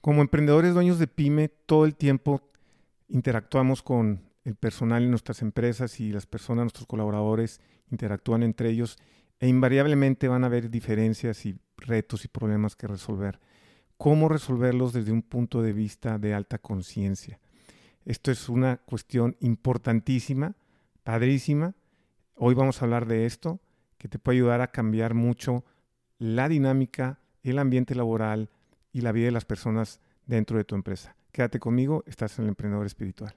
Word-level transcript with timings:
Como 0.00 0.22
emprendedores 0.22 0.74
dueños 0.74 0.98
de 0.98 1.08
pyme, 1.08 1.48
todo 1.48 1.84
el 1.84 1.96
tiempo 1.96 2.42
interactuamos 3.08 3.82
con 3.82 4.22
el 4.44 4.54
personal 4.54 5.02
en 5.02 5.10
nuestras 5.10 5.42
empresas 5.42 5.98
y 6.00 6.12
las 6.12 6.26
personas, 6.26 6.64
nuestros 6.64 6.86
colaboradores, 6.86 7.60
interactúan 7.90 8.42
entre 8.42 8.70
ellos 8.70 8.96
e 9.40 9.48
invariablemente 9.48 10.28
van 10.28 10.44
a 10.44 10.46
haber 10.46 10.70
diferencias 10.70 11.46
y 11.46 11.58
retos 11.76 12.24
y 12.24 12.28
problemas 12.28 12.76
que 12.76 12.86
resolver. 12.86 13.40
¿Cómo 13.96 14.28
resolverlos 14.28 14.92
desde 14.92 15.12
un 15.12 15.22
punto 15.22 15.62
de 15.62 15.72
vista 15.72 16.18
de 16.18 16.34
alta 16.34 16.58
conciencia? 16.58 17.40
Esto 18.04 18.30
es 18.30 18.48
una 18.48 18.78
cuestión 18.78 19.36
importantísima, 19.40 20.54
padrísima. 21.02 21.74
Hoy 22.36 22.54
vamos 22.54 22.80
a 22.80 22.84
hablar 22.84 23.06
de 23.06 23.26
esto, 23.26 23.60
que 23.98 24.08
te 24.08 24.18
puede 24.18 24.38
ayudar 24.38 24.60
a 24.60 24.70
cambiar 24.70 25.14
mucho 25.14 25.64
la 26.18 26.48
dinámica, 26.48 27.20
el 27.42 27.58
ambiente 27.58 27.94
laboral 27.94 28.50
y 28.98 29.00
la 29.00 29.12
vida 29.12 29.26
de 29.26 29.32
las 29.32 29.44
personas 29.44 30.00
dentro 30.26 30.58
de 30.58 30.64
tu 30.64 30.74
empresa. 30.74 31.14
Quédate 31.30 31.60
conmigo, 31.60 32.02
estás 32.06 32.36
en 32.38 32.44
el 32.44 32.48
emprendedor 32.48 32.84
espiritual. 32.84 33.32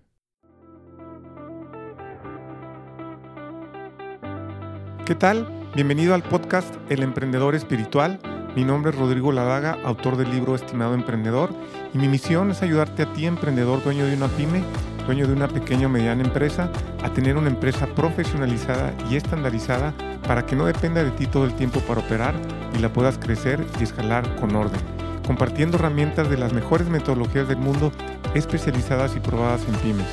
¿Qué 5.06 5.16
tal? 5.16 5.72
Bienvenido 5.76 6.16
al 6.16 6.24
podcast 6.24 6.74
El 6.90 7.04
Emprendedor 7.04 7.54
Espiritual. 7.54 8.20
Mi 8.56 8.64
nombre 8.64 8.92
es 8.92 8.98
Rodrigo 8.98 9.32
Ladaga, 9.32 9.78
autor 9.84 10.18
del 10.18 10.32
libro 10.32 10.56
Estimado 10.56 10.94
Emprendedor, 10.94 11.54
y 11.94 11.98
mi 11.98 12.08
misión 12.08 12.52
es 12.52 12.62
ayudarte 12.64 13.04
a 13.04 13.14
ti, 13.14 13.26
emprendedor, 13.26 13.84
dueño 13.84 14.06
de 14.06 14.16
una 14.16 14.28
pyme, 14.30 14.64
dueño 15.06 15.28
de 15.28 15.34
una 15.34 15.48
pequeña 15.48 15.88
o 15.88 15.90
mediana 15.90 16.24
empresa, 16.24 16.72
a 17.04 17.14
tener 17.14 17.38
una 17.38 17.50
empresa 17.50 17.88
profesionalizada 17.88 18.94
y 19.10 19.16
estandarizada 19.16 19.94
para 20.24 20.46
que 20.46 20.56
no 20.56 20.66
dependa 20.66 21.04
de 21.04 21.12
ti 21.12 21.28
todo 21.28 21.46
el 21.46 21.56
tiempo 21.56 21.80
para 21.82 22.02
operar 22.02 22.34
y 22.76 22.80
la 22.80 22.92
puedas 22.92 23.18
crecer 23.18 23.66
y 23.80 23.84
escalar 23.84 24.36
con 24.38 24.56
orden, 24.56 24.82
compartiendo 25.32 25.78
herramientas 25.78 26.30
de 26.30 26.38
las 26.38 26.52
mejores 26.52 26.90
metodologías 26.90 27.48
del 27.48 27.56
mundo 27.56 27.94
especializadas 28.34 29.16
y 29.16 29.22
probadas 29.22 29.62
en 29.66 29.76
pymes. 29.76 30.06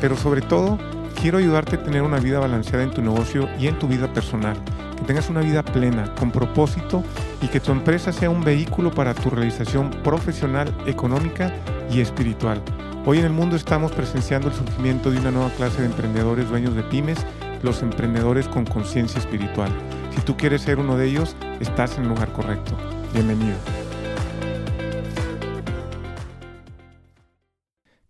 Pero 0.00 0.16
sobre 0.16 0.42
todo, 0.42 0.80
quiero 1.14 1.38
ayudarte 1.38 1.76
a 1.76 1.82
tener 1.84 2.02
una 2.02 2.18
vida 2.18 2.40
balanceada 2.40 2.82
en 2.82 2.90
tu 2.90 3.00
negocio 3.00 3.48
y 3.56 3.68
en 3.68 3.78
tu 3.78 3.86
vida 3.86 4.12
personal, 4.12 4.56
que 4.96 5.04
tengas 5.04 5.30
una 5.30 5.42
vida 5.42 5.62
plena, 5.62 6.12
con 6.16 6.32
propósito 6.32 7.04
y 7.40 7.46
que 7.46 7.60
tu 7.60 7.70
empresa 7.70 8.12
sea 8.12 8.30
un 8.30 8.42
vehículo 8.42 8.90
para 8.90 9.14
tu 9.14 9.30
realización 9.30 9.90
profesional, 10.02 10.76
económica 10.86 11.52
y 11.88 12.00
espiritual. 12.00 12.60
Hoy 13.06 13.20
en 13.20 13.26
el 13.26 13.32
mundo 13.32 13.54
estamos 13.54 13.92
presenciando 13.92 14.48
el 14.48 14.54
surgimiento 14.54 15.12
de 15.12 15.20
una 15.20 15.30
nueva 15.30 15.50
clase 15.50 15.82
de 15.82 15.86
emprendedores 15.86 16.48
dueños 16.48 16.74
de 16.74 16.82
pymes, 16.82 17.24
los 17.62 17.80
emprendedores 17.82 18.48
con 18.48 18.66
conciencia 18.66 19.20
espiritual. 19.20 19.70
Si 20.16 20.20
tú 20.22 20.36
quieres 20.36 20.62
ser 20.62 20.80
uno 20.80 20.96
de 20.96 21.06
ellos, 21.06 21.36
estás 21.60 21.96
en 21.96 22.02
el 22.02 22.08
lugar 22.08 22.32
correcto. 22.32 22.76
Bienvenido. 23.12 23.83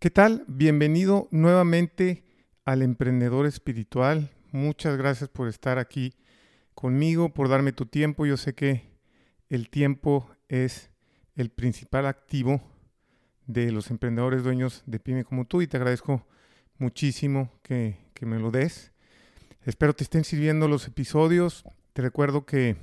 ¿Qué 0.04 0.10
tal? 0.10 0.44
Bienvenido 0.46 1.28
nuevamente 1.30 2.24
al 2.66 2.82
emprendedor 2.82 3.46
espiritual. 3.46 4.30
Muchas 4.52 4.98
gracias 4.98 5.30
por 5.30 5.48
estar 5.48 5.78
aquí 5.78 6.12
conmigo, 6.74 7.32
por 7.32 7.48
darme 7.48 7.72
tu 7.72 7.86
tiempo. 7.86 8.26
Yo 8.26 8.36
sé 8.36 8.54
que 8.54 8.82
el 9.48 9.70
tiempo 9.70 10.28
es 10.50 10.90
el 11.36 11.48
principal 11.48 12.04
activo 12.04 12.60
de 13.46 13.72
los 13.72 13.90
emprendedores 13.90 14.42
dueños 14.42 14.82
de 14.84 15.00
pyme 15.00 15.24
como 15.24 15.46
tú 15.46 15.62
y 15.62 15.66
te 15.66 15.78
agradezco 15.78 16.26
muchísimo 16.76 17.50
que, 17.62 17.96
me 18.20 18.38
lo 18.38 18.50
des. 18.50 18.92
Espero 19.62 19.94
te 19.94 20.04
estén 20.04 20.24
sirviendo 20.24 20.68
los 20.68 20.86
episodios. 20.86 21.64
Te 21.94 22.02
recuerdo 22.02 22.44
que 22.44 22.76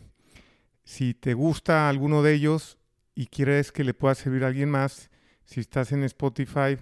si 0.85 1.13
te 1.13 1.35
gusta 1.35 1.87
alguno 1.87 2.23
de 2.23 2.33
ellos 2.33 2.79
y 3.13 3.27
quieres 3.27 3.71
que 3.71 3.83
le 3.83 3.93
pueda 3.93 4.15
servir 4.15 4.43
a 4.43 4.47
alguien 4.47 4.71
más, 4.71 5.11
si 5.45 5.59
estás 5.59 5.91
en 5.91 6.03
Spotify, 6.03 6.79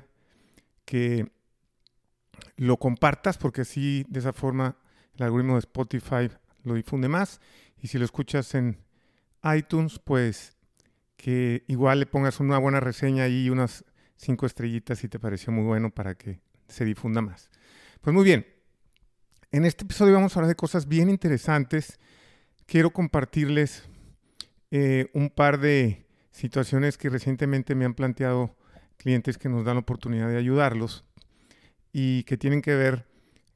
que 0.90 1.32
lo 2.58 2.78
compartas 2.78 3.38
porque 3.38 3.62
así 3.62 4.08
de 4.10 4.22
esa 4.22 4.34
forma 4.34 4.76
el 5.14 5.24
algoritmo 5.24 5.54
de 5.54 5.60
Spotify 5.60 6.32
lo 6.64 6.74
difunde 6.74 7.08
más. 7.08 7.42
Y 7.78 7.90
si 7.90 8.00
lo 8.00 8.06
escuchas 8.06 8.56
en 8.56 8.80
iTunes, 9.44 10.00
pues 10.00 10.58
que 11.16 11.64
igual 11.68 12.00
le 12.00 12.08
pongas 12.08 12.40
una 12.40 12.58
buena 12.58 12.80
reseña 12.80 13.28
y 13.28 13.52
unas 13.52 13.86
cinco 14.16 14.48
estrellitas 14.48 14.98
si 14.98 15.08
te 15.08 15.20
pareció 15.20 15.54
muy 15.54 15.64
bueno 15.64 15.92
para 15.92 16.16
que 16.16 16.40
se 16.68 16.86
difunda 16.86 17.22
más. 17.22 17.52
Pues 18.02 18.12
muy 18.12 18.24
bien, 18.24 18.48
en 19.52 19.66
este 19.66 19.84
episodio 19.84 20.16
vamos 20.16 20.36
a 20.36 20.40
hablar 20.40 20.50
de 20.50 20.56
cosas 20.56 20.88
bien 20.88 21.12
interesantes. 21.12 22.00
Quiero 22.66 22.90
compartirles 22.90 23.84
eh, 24.72 25.12
un 25.14 25.30
par 25.30 25.60
de 25.60 26.08
situaciones 26.32 26.98
que 26.98 27.10
recientemente 27.10 27.76
me 27.76 27.86
han 27.86 27.94
planteado 27.94 28.58
clientes 29.00 29.38
que 29.38 29.50
nos 29.50 29.66
dan 29.66 29.76
la 29.76 29.82
oportunidad 29.82 30.28
de 30.28 30.38
ayudarlos 30.38 31.06
y 31.92 32.24
que 32.24 32.38
tienen 32.38 32.62
que 32.62 32.76
ver 32.76 33.08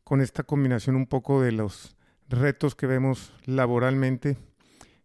con 0.04 0.22
esta 0.22 0.44
combinación 0.44 0.96
un 0.96 1.06
poco 1.06 1.42
de 1.42 1.52
los 1.52 1.96
retos 2.30 2.76
que 2.76 2.88
vemos 2.88 3.34
laboralmente 3.46 4.38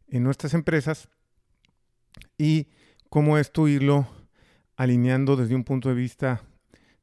en 0.06 0.22
nuestras 0.22 0.54
empresas 0.54 1.08
y 2.38 2.68
cómo 3.10 3.36
esto 3.36 3.68
irlo 3.68 4.06
alineando 4.76 5.36
desde 5.36 5.54
un 5.56 5.64
punto 5.64 5.88
de 5.88 5.96
vista 5.96 6.42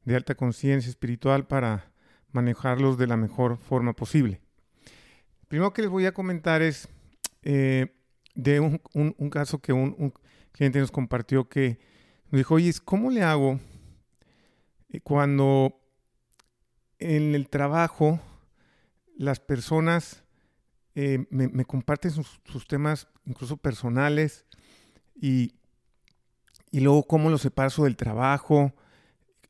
de 0.04 0.16
alta 0.16 0.34
conciencia 0.34 0.88
espiritual 0.88 1.46
para 1.46 1.92
manejarlos 2.32 2.96
de 2.96 3.06
la 3.06 3.16
mejor 3.16 3.58
forma 3.58 3.92
posible. 3.92 4.40
Primero 5.48 5.72
que 5.72 5.82
les 5.82 5.90
voy 5.90 6.06
a 6.06 6.12
comentar 6.12 6.62
es 6.62 6.88
eh, 7.42 7.94
de 8.34 8.60
un, 8.60 9.30
caso 9.30 9.60
que 9.60 9.72
un, 9.72 9.94
un, 9.98 10.12
cliente 10.52 10.80
nos 10.80 10.90
compartió 10.90 11.48
que 11.48 11.78
nos 12.30 12.38
dijo, 12.38 12.54
oye, 12.54 12.72
¿cómo 12.84 13.10
le 13.10 13.22
hago 13.22 13.60
cuando 15.02 15.80
en 16.98 17.34
el 17.34 17.48
trabajo 17.48 18.20
las 19.16 19.40
personas 19.40 20.24
eh, 20.94 21.26
me, 21.30 21.64
comparten 21.64 22.10
sus, 22.10 22.66
temas 22.66 23.06
incluso 23.26 23.58
personales 23.58 24.46
y, 25.14 25.54
y, 26.70 26.80
luego 26.80 27.06
cómo 27.06 27.28
los 27.28 27.42
separo 27.42 27.84
del 27.84 27.96
trabajo, 27.96 28.72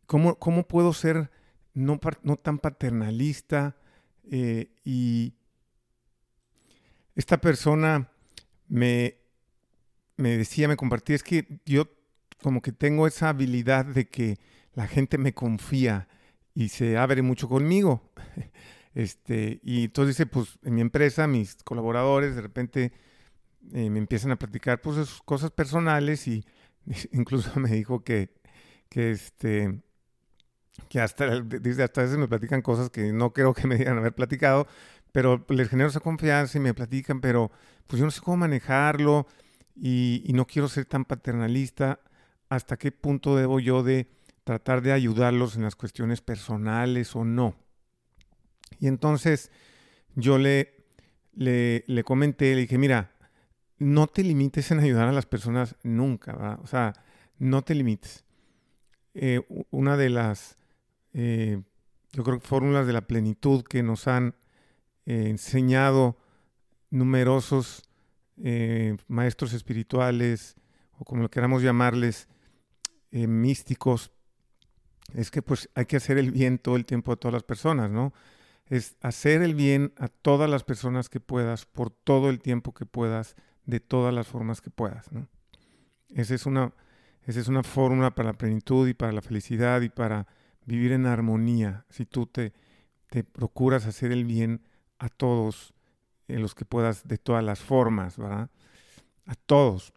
cómo, 0.06 0.36
cómo 0.36 0.66
puedo 0.66 0.92
ser 0.92 1.31
no, 1.72 2.00
no 2.22 2.36
tan 2.36 2.59
paternalista 2.59 3.76
eh, 4.31 4.72
y 4.84 5.34
esta 7.15 7.38
persona 7.38 8.10
me, 8.69 9.19
me 10.16 10.36
decía, 10.36 10.66
me 10.66 10.76
compartía, 10.76 11.15
es 11.16 11.22
que 11.22 11.60
yo 11.65 11.95
como 12.42 12.62
que 12.62 12.72
tengo 12.72 13.06
esa 13.06 13.30
habilidad 13.30 13.84
de 13.86 14.08
que 14.08 14.38
la 14.74 14.86
gente 14.86 15.19
me 15.19 15.34
confía 15.34 16.08
y 16.54 16.69
se 16.69 16.97
abre 16.97 17.22
mucho 17.22 17.48
conmigo. 17.48 18.12
Este, 18.97 19.60
y 19.62 19.84
entonces 19.84 20.16
dice, 20.16 20.24
pues 20.24 20.58
en 20.62 20.74
mi 20.74 20.80
empresa, 20.80 21.26
mis 21.26 21.56
colaboradores 21.56 22.34
de 22.34 22.41
repente 22.41 22.92
eh, 23.74 23.91
me 23.91 23.98
empiezan 23.98 24.30
a 24.30 24.38
platicar 24.38 24.80
pues 24.80 25.20
cosas 25.26 25.50
personales 25.50 26.26
y 26.26 26.47
incluso 27.12 27.60
me 27.60 27.69
dijo 27.69 28.02
que, 28.02 28.32
que 28.88 29.10
este, 29.10 29.82
que 30.88 30.98
hasta, 30.98 31.26
hasta 31.84 32.00
a 32.00 32.04
veces 32.04 32.16
me 32.16 32.26
platican 32.26 32.62
cosas 32.62 32.88
que 32.88 33.12
no 33.12 33.34
creo 33.34 33.53
que 33.53 33.66
me 33.66 33.76
digan 33.76 33.98
haber 33.98 34.14
platicado, 34.14 34.66
pero 35.12 35.44
les 35.50 35.68
genero 35.68 35.91
esa 35.91 36.00
confianza 36.00 36.56
y 36.56 36.62
me 36.62 36.72
platican, 36.72 37.20
pero 37.20 37.50
pues 37.86 38.00
yo 38.00 38.06
no 38.06 38.10
sé 38.10 38.22
cómo 38.22 38.38
manejarlo 38.38 39.26
y 39.74 40.30
no 40.32 40.47
quiero 40.47 40.68
ser 40.68 40.86
tan 40.86 41.04
paternalista. 41.04 42.00
¿Hasta 42.48 42.76
qué 42.76 42.92
punto 42.92 43.36
debo 43.36 43.60
yo 43.60 43.82
de 43.82 44.08
tratar 44.46 44.80
de 44.80 44.92
ayudarlos 44.92 45.56
en 45.56 45.64
las 45.64 45.74
cuestiones 45.74 46.20
personales 46.20 47.16
o 47.16 47.24
no. 47.24 47.56
Y 48.78 48.86
entonces 48.86 49.50
yo 50.14 50.38
le, 50.38 50.86
le, 51.34 52.04
comenté, 52.04 52.54
le 52.54 52.60
dije, 52.60 52.78
mira, 52.78 53.10
no 53.78 54.06
te 54.06 54.22
limites 54.22 54.70
en 54.70 54.78
ayudar 54.78 55.08
a 55.08 55.12
las 55.12 55.26
personas 55.26 55.74
nunca, 55.82 56.32
¿verdad? 56.32 56.60
o 56.62 56.66
sea, 56.68 56.92
no 57.40 57.62
te 57.62 57.74
limites. 57.74 58.24
Eh, 59.15 59.41
una 59.72 59.97
de 59.97 60.10
las, 60.10 60.59
eh, 61.12 61.60
yo 62.12 62.22
creo 62.22 62.38
fórmulas 62.38 62.86
de 62.86 62.92
la 62.92 63.09
plenitud 63.09 63.65
que 63.65 63.82
nos 63.82 64.06
han 64.06 64.36
eh, 65.06 65.26
enseñado 65.28 66.18
numerosos 66.91 67.82
maestros 69.09 69.54
espirituales, 69.54 70.54
o 70.98 71.04
como 71.04 71.22
lo 71.22 71.30
queramos 71.30 71.62
llamarles, 71.62 72.28
místicos, 73.27 74.13
es 75.15 75.30
que 75.30 75.42
pues 75.42 75.68
hay 75.74 75.86
que 75.86 75.97
hacer 75.97 76.18
el 76.18 76.30
bien 76.30 76.59
todo 76.59 76.77
el 76.77 76.84
tiempo 76.84 77.13
a 77.13 77.16
todas 77.16 77.33
las 77.33 77.42
personas, 77.42 77.91
¿no? 77.91 78.13
Es 78.66 78.97
hacer 79.01 79.42
el 79.42 79.54
bien 79.54 79.92
a 79.97 80.09
todas 80.09 80.51
las 80.51 80.65
personas 80.65 81.09
que 81.09 81.21
puedas, 81.21 81.66
por 81.66 81.91
todo 81.91 82.28
el 82.28 82.41
tiempo 82.41 82.74
que 82.74 82.84
puedas, 82.84 83.36
de 83.65 83.80
todas 83.80 84.13
las 84.13 84.27
formas 84.27 84.60
que 84.60 84.71
puedas, 84.71 85.10
¿no? 85.13 85.28
Esa 86.15 86.34
es 86.34 86.47
una, 86.47 86.72
esa 87.24 87.41
es 87.41 87.48
una 87.48 87.63
fórmula 87.63 88.15
para 88.15 88.30
la 88.30 88.39
plenitud 88.39 88.89
y 88.89 88.95
para 88.95 89.13
la 89.13 89.22
felicidad 89.22 89.80
y 89.83 89.89
para 89.89 90.27
vivir 90.65 90.92
en 90.92 91.07
armonía. 91.07 91.84
Si 91.91 92.07
tú 92.07 92.27
te, 92.27 92.53
te 93.09 93.24
procuras 93.24 93.86
hacer 93.86 94.12
el 94.12 94.24
bien 94.24 94.62
a 94.98 95.09
todos, 95.09 95.74
en 96.28 96.42
los 96.42 96.54
que 96.54 96.65
puedas, 96.65 97.07
de 97.07 97.19
todas 97.19 97.45
las 97.45 97.60
formas, 97.60 98.16
¿verdad? 98.16 98.51
A 99.27 99.34
todos. 99.34 99.92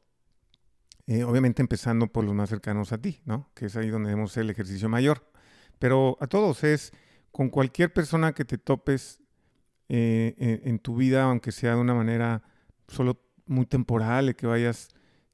Eh, 1.12 1.24
obviamente 1.24 1.64
empezando 1.64 2.06
por 2.06 2.24
los 2.24 2.36
más 2.36 2.50
cercanos 2.50 2.94
a 2.94 3.00
ti, 3.00 3.20
¿no? 3.26 3.50
Que 3.56 3.66
es 3.66 3.76
ahí 3.76 3.90
donde 3.90 4.14
hacer 4.22 4.44
el 4.44 4.52
ejercicio 4.52 4.90
mayor. 4.90 5.26
Pero 5.80 6.20
a 6.22 6.28
todos 6.28 6.64
es 6.64 6.94
con 7.32 7.50
cualquier 7.50 7.92
persona 7.92 8.34
que 8.34 8.46
te 8.46 8.60
topes 8.60 9.20
eh, 9.88 10.62
en, 10.64 10.78
tu 10.78 10.96
vida, 10.96 11.24
aunque 11.24 11.52
sea 11.52 11.74
de 11.74 11.82
una 11.82 11.96
manera 11.96 12.44
solo 12.88 13.20
muy 13.48 13.66
temporal, 13.66 14.36
que 14.36 14.46
vayas 14.46 14.90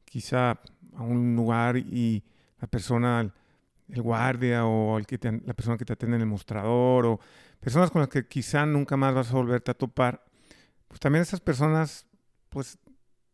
quizá 0.06 0.62
a 0.94 1.04
un 1.04 1.36
lugar 1.36 1.76
y 1.76 2.24
la 2.62 2.68
persona, 2.68 3.34
el 3.90 4.02
guardia 4.02 4.66
o 4.66 4.98
el 4.98 5.06
que 5.06 5.20
la 5.46 5.54
persona 5.54 5.78
que 5.78 5.84
te 5.84 5.92
atiende 5.92 6.16
en 6.16 6.22
el 6.22 6.30
mostrador 6.30 7.06
o 7.06 7.20
personas 7.60 7.92
con 7.92 8.00
las 8.00 8.08
que 8.08 8.26
quizá 8.30 8.66
nunca 8.66 8.96
más 8.96 9.14
vas 9.14 9.30
a 9.30 9.34
volverte 9.34 9.72
a 9.72 9.74
topar, 9.74 10.24
pues 10.88 11.02
también 11.02 11.24
esas 11.24 11.42
personas, 11.42 12.08
pues 12.48 12.80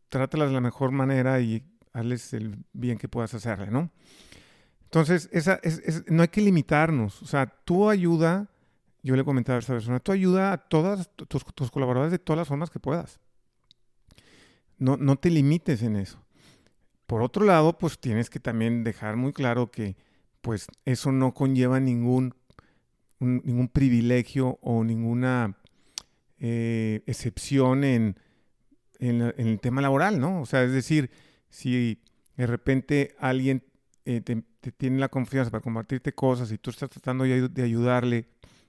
trátalas 0.08 0.48
de 0.48 0.54
la 0.54 0.60
mejor 0.60 0.90
manera 0.90 1.38
y 1.38 1.71
hazles 1.92 2.32
el 2.32 2.56
bien 2.72 2.98
que 2.98 3.08
puedas 3.08 3.34
hacerle, 3.34 3.70
¿no? 3.70 3.90
Entonces, 4.84 5.28
esa, 5.32 5.58
es, 5.62 6.04
no 6.08 6.22
hay 6.22 6.28
que 6.28 6.42
limitarnos. 6.42 7.22
O 7.22 7.26
sea, 7.26 7.46
tu 7.46 7.88
ayuda, 7.88 8.48
yo 9.02 9.16
le 9.16 9.24
comentaba 9.24 9.56
a 9.56 9.60
esta 9.60 9.72
persona, 9.72 10.00
tu 10.00 10.12
ayuda 10.12 10.52
a 10.52 10.58
todas 10.58 11.10
tus, 11.16 11.44
tus, 11.46 11.70
colaboradores 11.70 12.12
de 12.12 12.18
todas 12.18 12.38
las 12.38 12.48
formas 12.48 12.70
que 12.70 12.78
puedas. 12.78 13.20
No, 14.78 14.96
no 14.96 15.16
te 15.16 15.30
limites 15.30 15.82
en 15.82 15.96
eso. 15.96 16.22
Por 17.06 17.22
otro 17.22 17.44
lado, 17.44 17.78
pues 17.78 17.98
tienes 17.98 18.28
que 18.28 18.40
también 18.40 18.84
dejar 18.84 19.16
muy 19.16 19.32
claro 19.32 19.70
que 19.70 19.96
pues 20.42 20.66
eso 20.84 21.12
no 21.12 21.32
conlleva 21.32 21.80
ningún, 21.80 22.34
ningún 23.18 23.68
privilegio 23.68 24.58
o 24.60 24.84
ninguna 24.84 25.56
eh, 26.38 27.02
excepción 27.06 27.84
en, 27.84 28.18
en, 28.98 29.20
el 29.36 29.60
tema 29.60 29.80
laboral, 29.80 30.20
¿no? 30.20 30.40
O 30.40 30.46
sea, 30.46 30.64
es 30.64 30.72
decir, 30.72 31.10
si 31.52 32.02
de 32.36 32.46
repente 32.46 33.14
alguien 33.18 33.62
eh, 34.06 34.22
te, 34.22 34.42
tiene 34.72 34.98
la 34.98 35.10
confianza 35.10 35.50
para 35.50 35.60
compartirte 35.60 36.14
cosas 36.14 36.50
y 36.50 36.56
tú 36.56 36.70
estás 36.70 36.88
tratando 36.88 37.24
de, 37.24 37.62
ayudarle 37.62 38.26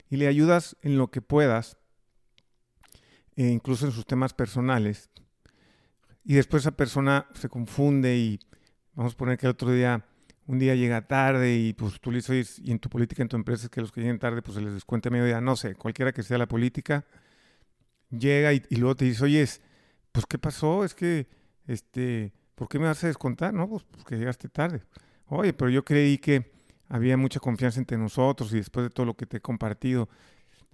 y 0.10 0.18
le 0.18 0.28
ayudas 0.28 0.76
en 0.82 0.98
lo 0.98 1.10
que 1.10 1.22
puedas, 1.22 1.78
e 3.36 3.48
incluso 3.48 3.86
en 3.86 3.94
sus 3.94 4.06
temas 4.06 4.34
personales, 4.34 5.10
y 6.26 6.36
después 6.36 6.64
esa 6.64 6.76
persona 6.76 7.28
se 7.34 7.50
confunde 7.50 8.18
y 8.18 8.40
vamos 8.96 9.14
a 9.14 9.18
poner 9.18 9.38
que 9.38 9.46
el 9.46 9.52
otro 9.52 9.72
día, 9.72 10.06
un 10.46 10.60
día 10.60 10.76
llega 10.76 11.08
tarde 11.08 11.56
y 11.56 11.74
pues 11.74 12.02
tú 12.02 12.12
le 12.12 12.18
dices, 12.18 12.60
y 12.60 12.72
en 12.72 12.80
tu 12.80 12.90
política, 12.90 13.24
en 13.24 13.30
tu 13.30 13.38
empresa, 13.38 13.64
es 13.66 13.70
que 13.70 13.80
los 13.80 13.94
que 13.94 14.02
lleguen 14.02 14.20
tarde 14.20 14.42
pues 14.42 14.56
se 14.56 14.62
les 14.62 14.74
descuente 14.74 15.10
medio 15.10 15.26
día, 15.26 15.40
no 15.40 15.56
sé, 15.56 15.74
cualquiera 15.76 16.12
que 16.12 16.22
sea 16.22 16.38
la 16.38 16.48
política, 16.48 17.06
llega 18.10 18.54
y, 18.54 18.62
y 18.70 18.76
luego 18.76 18.96
te 18.96 19.06
dice, 19.06 19.24
oye, 19.24 19.48
pues 20.12 20.26
¿qué 20.28 20.38
pasó? 20.38 20.84
Es 20.84 20.94
que, 20.94 21.28
este, 21.66 22.34
¿por 22.64 22.70
qué 22.70 22.80
me 22.80 22.86
vas 22.86 23.04
a 23.04 23.08
descontar? 23.08 23.54
No, 23.54 23.68
pues 23.68 23.84
porque 23.84 24.18
llegaste 24.18 24.48
tarde. 24.48 24.84
Oye, 25.28 25.52
pero 25.52 25.70
yo 25.70 25.84
creí 25.84 26.18
que 26.18 26.50
había 26.88 27.18
mucha 27.18 27.42
confianza 27.42 27.78
entre 27.78 27.98
nosotros 27.98 28.54
y 28.54 28.56
después 28.56 28.86
de 28.86 28.90
todo 28.90 29.06
lo 29.06 29.16
que 29.16 29.26
te 29.26 29.36
he 29.36 29.42
compartido. 29.42 30.08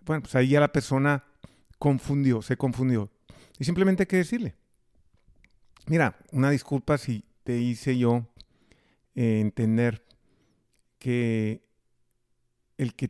Bueno, 0.05 0.21
pues 0.21 0.35
ahí 0.35 0.49
ya 0.49 0.59
la 0.59 0.71
persona 0.71 1.23
confundió, 1.79 2.43
se 2.43 2.57
confundió. 2.57 3.09
Y 3.57 3.63
simplemente 3.63 4.03
hay 4.03 4.05
que 4.07 4.17
decirle, 4.17 4.55
mira, 5.87 6.15
una 6.31 6.51
disculpa 6.51 6.99
si 6.99 7.25
te 7.43 7.57
hice 7.57 7.97
yo 7.97 8.27
eh, 9.15 9.39
entender 9.39 10.05
que 10.99 11.63
el 12.77 12.93
que 12.93 13.09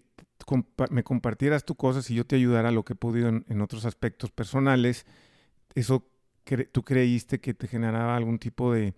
me 0.90 1.04
compartieras 1.04 1.66
tu 1.66 1.76
cosas 1.76 2.10
y 2.10 2.16
yo 2.16 2.26
te 2.26 2.38
ayudara 2.38 2.72
lo 2.72 2.86
que 2.86 2.94
he 2.94 2.96
podido 2.96 3.28
en 3.28 3.62
otros 3.62 3.84
aspectos 3.84 4.32
personales, 4.32 5.06
eso 5.76 6.09
tú 6.58 6.84
creíste 6.84 7.40
que 7.40 7.54
te 7.54 7.68
generaba 7.68 8.16
algún 8.16 8.40
tipo 8.40 8.74
de, 8.74 8.94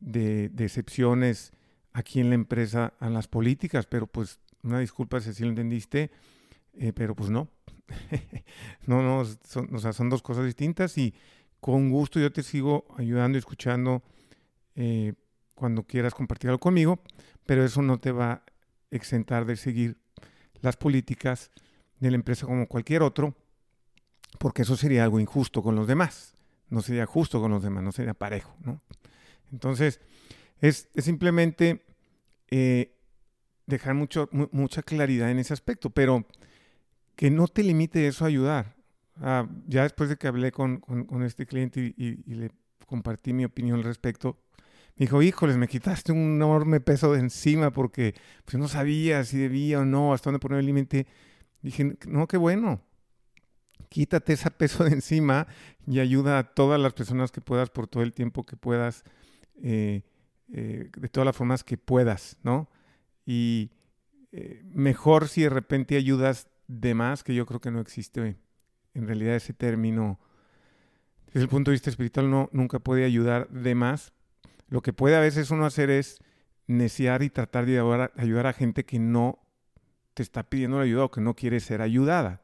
de, 0.00 0.50
excepciones 0.58 1.52
aquí 1.92 2.20
en 2.20 2.28
la 2.28 2.34
empresa 2.34 2.94
a 2.98 3.08
las 3.08 3.28
políticas, 3.28 3.86
pero 3.86 4.06
pues 4.06 4.40
una 4.62 4.78
disculpa 4.78 5.20
si 5.20 5.30
así 5.30 5.42
lo 5.42 5.50
entendiste, 5.50 6.10
eh, 6.74 6.92
pero 6.92 7.14
pues 7.14 7.30
no. 7.30 7.48
no, 8.86 9.02
no, 9.02 9.24
son, 9.44 9.74
o 9.74 9.78
sea, 9.78 9.92
son 9.92 10.08
dos 10.08 10.22
cosas 10.22 10.44
distintas 10.44 10.96
y 10.98 11.14
con 11.60 11.90
gusto 11.90 12.18
yo 12.18 12.32
te 12.32 12.42
sigo 12.42 12.86
ayudando 12.96 13.36
y 13.36 13.40
escuchando 13.40 14.02
eh, 14.74 15.14
cuando 15.54 15.84
quieras 15.84 16.14
compartir 16.14 16.50
algo 16.50 16.60
conmigo, 16.60 17.02
pero 17.46 17.64
eso 17.64 17.82
no 17.82 17.98
te 17.98 18.12
va 18.12 18.32
a 18.32 18.42
exentar 18.90 19.44
de 19.44 19.56
seguir 19.56 19.98
las 20.60 20.76
políticas 20.76 21.50
de 21.98 22.10
la 22.10 22.16
empresa 22.16 22.46
como 22.46 22.66
cualquier 22.66 23.02
otro, 23.02 23.34
porque 24.38 24.62
eso 24.62 24.76
sería 24.76 25.04
algo 25.04 25.20
injusto 25.20 25.62
con 25.62 25.76
los 25.76 25.86
demás 25.86 26.34
no 26.72 26.80
sería 26.80 27.04
justo 27.04 27.38
con 27.40 27.50
los 27.50 27.62
demás, 27.62 27.84
no 27.84 27.92
sería 27.92 28.14
parejo, 28.14 28.56
¿no? 28.64 28.80
Entonces, 29.52 30.00
es, 30.58 30.88
simplemente 30.96 31.84
eh, 32.50 32.96
dejar 33.66 33.94
mucho, 33.94 34.30
mucha 34.32 34.82
claridad 34.82 35.30
en 35.30 35.38
ese 35.38 35.52
aspecto, 35.52 35.90
pero 35.90 36.26
que 37.14 37.30
no 37.30 37.46
te 37.46 37.62
limite 37.62 38.06
eso 38.06 38.24
a 38.24 38.28
ayudar. 38.28 38.74
Ah, 39.20 39.46
ya 39.66 39.82
después 39.82 40.08
de 40.08 40.16
que 40.16 40.26
hablé 40.26 40.50
con, 40.50 40.82
este 41.26 41.44
cliente 41.44 41.94
y, 41.94 42.34
le 42.34 42.50
compartí 42.86 43.34
mi 43.34 43.44
opinión 43.44 43.78
al 43.78 43.84
respecto, 43.84 44.38
me 44.96 45.04
dijo, 45.04 45.22
híjoles, 45.22 45.58
me 45.58 45.68
quitaste 45.68 46.10
un 46.10 46.36
enorme 46.36 46.80
peso 46.80 47.12
de 47.12 47.20
encima 47.20 47.70
porque 47.70 48.14
pues, 48.46 48.56
no 48.56 48.66
sabía 48.66 49.24
si 49.24 49.36
debía 49.36 49.80
o 49.80 49.84
no, 49.84 50.14
hasta 50.14 50.30
dónde 50.30 50.40
poner 50.40 50.60
el 50.60 50.66
límite. 50.66 51.06
Dije, 51.60 51.98
no, 52.06 52.26
qué 52.26 52.38
bueno 52.38 52.80
quítate 53.88 54.34
ese 54.34 54.50
peso 54.50 54.84
de 54.84 54.92
encima 54.92 55.46
y 55.86 56.00
ayuda 56.00 56.38
a 56.38 56.54
todas 56.54 56.80
las 56.80 56.92
personas 56.92 57.32
que 57.32 57.40
puedas 57.40 57.70
por 57.70 57.86
todo 57.86 58.02
el 58.02 58.12
tiempo 58.12 58.44
que 58.44 58.56
puedas, 58.56 59.04
eh, 59.62 60.02
eh, 60.52 60.90
de 60.96 61.08
todas 61.08 61.26
las 61.26 61.36
formas 61.36 61.64
que 61.64 61.76
puedas, 61.76 62.36
¿no? 62.42 62.68
Y 63.26 63.70
eh, 64.32 64.62
mejor 64.64 65.28
si 65.28 65.42
de 65.42 65.50
repente 65.50 65.96
ayudas 65.96 66.48
de 66.68 66.94
más, 66.94 67.22
que 67.22 67.34
yo 67.34 67.46
creo 67.46 67.60
que 67.60 67.70
no 67.70 67.80
existe 67.80 68.36
en 68.94 69.06
realidad 69.06 69.36
ese 69.36 69.52
término. 69.52 70.18
Desde 71.26 71.42
el 71.42 71.48
punto 71.48 71.70
de 71.70 71.74
vista 71.74 71.90
espiritual 71.90 72.30
no, 72.30 72.48
nunca 72.52 72.78
puede 72.78 73.04
ayudar 73.04 73.48
de 73.48 73.74
más. 73.74 74.12
Lo 74.68 74.82
que 74.82 74.92
puede 74.92 75.16
a 75.16 75.20
veces 75.20 75.50
uno 75.50 75.66
hacer 75.66 75.90
es 75.90 76.18
neciar 76.66 77.22
y 77.22 77.30
tratar 77.30 77.66
de 77.66 77.78
ayudar, 77.78 78.46
a 78.46 78.52
gente 78.52 78.84
que 78.84 78.98
no 78.98 79.38
te 80.14 80.22
está 80.22 80.42
pidiendo 80.44 80.78
ayuda 80.78 81.04
o 81.04 81.10
que 81.10 81.20
no 81.20 81.34
quiere 81.34 81.60
ser 81.60 81.82
ayudada. 81.82 82.41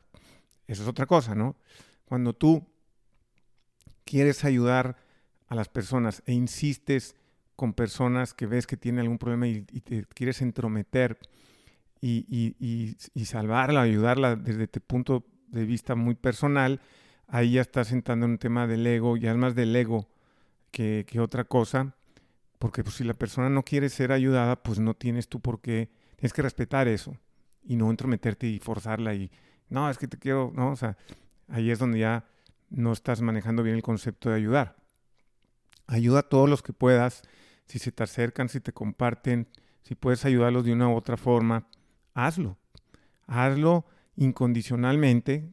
Eso 0.68 0.82
es 0.82 0.88
otra 0.88 1.06
cosa, 1.06 1.34
¿no? 1.34 1.56
Cuando 2.04 2.34
tú 2.34 2.64
quieres 4.04 4.44
ayudar 4.44 4.96
a 5.48 5.54
las 5.54 5.68
personas 5.68 6.22
e 6.26 6.34
insistes 6.34 7.16
con 7.56 7.72
personas 7.72 8.34
que 8.34 8.46
ves 8.46 8.66
que 8.66 8.76
tienen 8.76 9.00
algún 9.00 9.18
problema 9.18 9.48
y, 9.48 9.62
te 9.62 10.04
quieres 10.14 10.42
entrometer 10.42 11.18
y, 12.00 12.96
salvarla, 13.24 13.82
ayudarla 13.82 14.36
desde 14.36 14.68
tu 14.68 14.80
punto 14.80 15.26
de 15.48 15.64
vista 15.64 15.94
muy 15.94 16.14
personal, 16.14 16.80
ahí 17.26 17.52
ya 17.52 17.62
estás 17.62 17.90
entrando 17.90 18.26
en 18.26 18.32
un 18.32 18.38
tema 18.38 18.66
del 18.66 18.86
ego, 18.86 19.16
ya 19.16 19.32
es 19.32 19.36
más 19.36 19.54
del 19.54 19.74
ego 19.74 20.06
que, 20.70 21.04
otra 21.18 21.44
cosa, 21.44 21.94
porque 22.58 22.84
pues, 22.84 22.96
si 22.96 23.04
la 23.04 23.14
persona 23.14 23.48
no 23.48 23.64
quiere 23.64 23.88
ser 23.88 24.12
ayudada, 24.12 24.62
pues 24.62 24.78
no 24.78 24.94
tienes 24.94 25.28
tú 25.28 25.40
por 25.40 25.60
qué, 25.60 25.88
tienes 26.16 26.32
que 26.32 26.42
respetar 26.42 26.88
eso 26.88 27.16
y 27.64 27.76
no 27.76 27.90
entrometerte 27.90 28.46
y 28.46 28.58
forzarla 28.58 29.14
y 29.14 29.30
no, 29.70 29.90
es 29.90 29.98
que 29.98 30.08
te 30.08 30.18
quiero, 30.18 30.52
no, 30.54 30.72
o 30.72 30.76
sea, 30.76 30.96
ahí 31.48 31.70
es 31.70 31.78
donde 31.78 31.98
ya 32.00 32.24
no 32.70 32.92
estás 32.92 33.20
manejando 33.20 33.62
bien 33.62 33.76
el 33.76 33.82
concepto 33.82 34.30
de 34.30 34.36
ayudar. 34.36 34.76
Ayuda 35.86 36.20
a 36.20 36.28
todos 36.28 36.48
los 36.48 36.62
que 36.62 36.72
puedas, 36.72 37.22
si 37.66 37.78
se 37.78 37.92
te 37.92 38.02
acercan, 38.02 38.48
si 38.48 38.60
te 38.60 38.72
comparten, 38.72 39.48
si 39.82 39.94
puedes 39.94 40.24
ayudarlos 40.24 40.64
de 40.64 40.72
una 40.72 40.88
u 40.88 40.96
otra 40.96 41.16
forma, 41.16 41.66
hazlo. 42.14 42.58
Hazlo 43.26 43.86
incondicionalmente, 44.16 45.52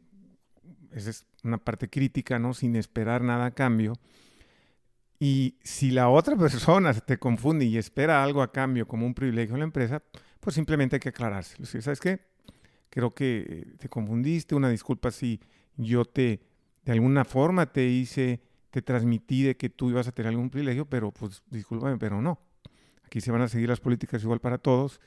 esa 0.91 1.09
es 1.09 1.25
una 1.43 1.57
parte 1.57 1.89
crítica, 1.89 2.39
¿no? 2.39 2.53
Sin 2.53 2.75
esperar 2.75 3.21
nada 3.21 3.45
a 3.45 3.51
cambio. 3.51 3.93
Y 5.19 5.57
si 5.63 5.91
la 5.91 6.09
otra 6.09 6.35
persona 6.37 6.93
te 6.93 7.17
confunde 7.17 7.65
y 7.65 7.77
espera 7.77 8.23
algo 8.23 8.41
a 8.41 8.51
cambio 8.51 8.87
como 8.87 9.05
un 9.05 9.13
privilegio 9.13 9.55
en 9.55 9.59
la 9.59 9.65
empresa, 9.65 10.01
pues 10.39 10.55
simplemente 10.55 10.97
hay 10.97 10.99
que 10.99 11.09
aclarárselo. 11.09 11.65
¿Sabes 11.65 11.99
qué? 11.99 12.34
Creo 12.95 13.13
que 13.13 13.73
te 13.77 13.89
confundiste, 13.89 14.55
una 14.55 14.69
disculpa 14.69 15.11
si 15.11 15.41
yo 15.75 16.05
te, 16.05 16.39
de 16.85 16.93
alguna 16.93 17.25
forma 17.25 17.65
te 17.65 17.85
hice, 17.85 18.41
te 18.71 18.81
transmití 18.81 19.43
de 19.43 19.57
que 19.57 19.69
tú 19.69 19.89
ibas 19.89 20.07
a 20.07 20.13
tener 20.13 20.29
algún 20.29 20.49
privilegio, 20.49 20.85
pero 20.85 21.11
pues 21.11 21.43
discúlpame, 21.51 21.97
pero 21.97 22.21
no. 22.21 22.39
Aquí 23.03 23.19
se 23.19 23.31
van 23.31 23.41
a 23.41 23.49
seguir 23.49 23.67
las 23.67 23.81
políticas 23.81 24.23
igual 24.23 24.39
para 24.39 24.57
todos, 24.57 25.01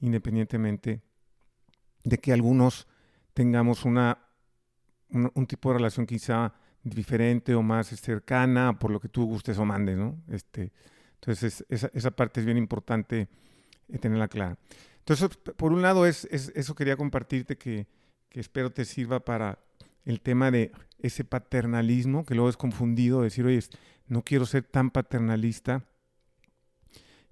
independientemente 0.00 1.02
de 2.02 2.16
que 2.16 2.32
algunos 2.32 2.88
tengamos 3.34 3.84
una, 3.84 4.18
un, 5.10 5.46
tipo 5.46 5.68
de 5.68 5.76
relación 5.76 6.06
quizá 6.06 6.54
diferente 6.82 7.54
o 7.54 7.62
más 7.62 7.88
cercana, 7.88 8.78
por 8.78 8.90
lo 8.90 9.00
que 9.00 9.10
tú 9.10 9.26
gustes 9.26 9.58
o 9.58 9.66
mandes, 9.66 9.98
¿no? 9.98 10.18
Este, 10.28 10.72
entonces, 11.16 11.62
esa, 11.68 11.90
esa 11.92 12.10
parte 12.10 12.40
es 12.40 12.46
bien 12.46 12.56
importante 12.56 13.28
eh, 13.88 13.98
tenerla 13.98 14.28
clara. 14.28 14.56
Entonces, 15.06 15.36
por 15.36 15.72
un 15.72 15.82
lado, 15.82 16.06
es, 16.06 16.24
eso 16.24 16.74
quería 16.74 16.96
compartirte 16.96 17.58
que, 17.58 17.86
espero 18.30 18.72
te 18.72 18.86
sirva 18.86 19.20
para 19.20 19.58
el 20.06 20.20
tema 20.20 20.50
de 20.50 20.72
ese 20.98 21.24
paternalismo, 21.24 22.24
que 22.24 22.34
luego 22.34 22.48
es 22.48 22.56
confundido, 22.56 23.20
decir, 23.20 23.44
oye, 23.44 23.60
no 24.08 24.22
quiero 24.22 24.46
ser 24.46 24.64
tan 24.64 24.90
paternalista 24.90 25.84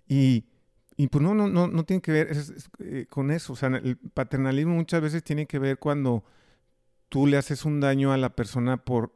Y, 0.07 0.45
y 0.99 1.09
pues 1.09 1.23
no, 1.23 1.35
no, 1.35 1.49
no, 1.49 1.67
no 1.67 1.85
tiene 1.85 2.03
que 2.03 2.13
ver 2.13 2.37
eh, 2.79 3.07
con 3.09 3.31
eso. 3.31 3.55
O 3.55 3.57
sea, 3.57 3.69
el 3.69 3.97
paternalismo 3.97 4.75
muchas 4.75 5.01
veces 5.01 5.25
tiene 5.25 5.47
que 5.47 5.59
ver 5.59 5.79
cuando 5.79 6.25
tú 7.09 7.27
le 7.27 7.39
haces 7.39 7.65
un 7.65 7.81
daño 7.81 8.13
a 8.13 8.19
la 8.19 8.37
persona 8.37 8.85
por 8.85 9.15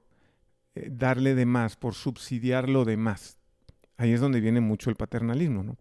eh, 0.74 0.88
darle 0.90 1.34
de 1.34 1.44
más, 1.44 1.76
por 1.76 1.94
subsidiar 1.94 2.70
lo 2.70 2.86
de 2.86 2.96
más. 2.96 3.36
Ahí 3.98 4.12
es 4.12 4.20
donde 4.20 4.40
viene 4.40 4.60
mucho 4.62 4.88
el 4.88 4.96
paternalismo, 4.96 5.62
¿no? 5.62 5.76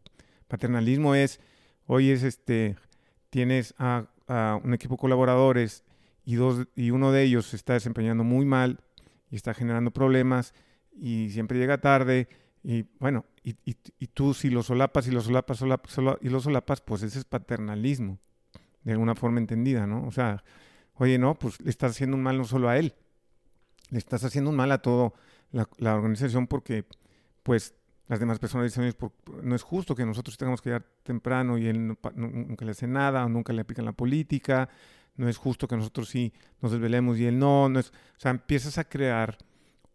Paternalismo 0.50 1.16
es, 1.16 1.40
hoy 1.88 2.12
es 2.12 2.24
este, 2.24 2.76
tienes 3.30 3.74
a, 3.78 4.08
un 4.64 4.74
equipo 4.74 4.96
de 4.96 5.00
colaboradores 5.00 5.84
y, 6.26 6.36
dos, 6.36 6.68
y 6.76 6.90
uno 6.90 7.12
de 7.12 7.24
ellos 7.24 7.54
está 7.54 7.74
desempeñando 7.74 8.24
muy 8.24 8.46
mal 8.46 8.80
y 9.30 9.36
está 9.36 9.54
generando 9.54 9.92
problemas 9.92 10.54
y 10.92 11.30
siempre 11.30 11.60
llega 11.60 11.80
tarde 11.80 12.28
y 12.64 12.86
bueno, 13.00 13.26
y, 13.44 13.56
y, 13.66 14.08
tú 14.08 14.34
si 14.34 14.50
lo 14.50 14.64
solapas 14.64 15.08
y 15.08 15.12
lo 15.12 15.22
solapas, 15.22 15.62
y 16.22 16.30
lo 16.30 16.40
solapas, 16.40 16.82
pues 16.82 17.04
ese 17.04 17.20
es 17.20 17.26
paternalismo, 17.26 18.18
de 18.84 18.94
alguna 18.94 19.14
forma 19.14 19.40
entendida, 19.40 19.86
¿no? 19.86 20.08
O 20.08 20.12
sea, 20.12 20.44
oye, 20.96 21.20
no, 21.20 21.38
pues 21.38 21.62
le 21.62 21.70
estás 21.70 21.92
haciendo 21.92 22.18
un 22.18 22.24
mal 22.24 22.40
no 22.40 22.46
solo 22.46 22.68
a 22.70 22.80
él, 22.80 22.96
le 23.92 24.00
estás 24.00 24.24
haciendo 24.24 24.50
un 24.50 24.56
mal 24.56 24.72
a 24.72 24.82
toda 24.82 25.14
la, 25.52 25.96
organización 25.96 26.48
porque, 26.48 26.86
pues, 27.44 27.76
las 28.08 28.20
demás 28.20 28.40
personas 28.40 28.72
dicen, 28.72 28.96
no 29.42 29.56
es 29.56 29.64
justo 29.64 29.96
que 29.96 30.06
nosotros 30.06 30.38
tengamos 30.38 30.62
que 30.62 30.70
llegar 30.70 30.86
temprano 31.04 31.58
y 31.58 31.68
él 31.68 31.88
nunca 31.88 32.66
le 32.66 32.72
hace 32.72 32.88
nada 32.88 33.26
o 33.26 33.30
nunca 33.30 33.52
le 33.52 33.62
aplican 33.62 33.86
la 33.86 33.94
política, 33.94 34.70
no 35.18 35.28
es 35.28 35.38
justo 35.38 35.68
que 35.68 35.76
nosotros 35.76 36.10
sí 36.10 36.34
nos 36.62 36.72
desvelemos 36.72 37.18
y 37.18 37.26
él 37.26 37.40
no, 37.40 37.70
no 37.70 37.80
es, 37.80 37.90
o 37.90 38.20
sea, 38.20 38.32
empiezas 38.32 38.78
a 38.78 38.84
crear 38.84 39.38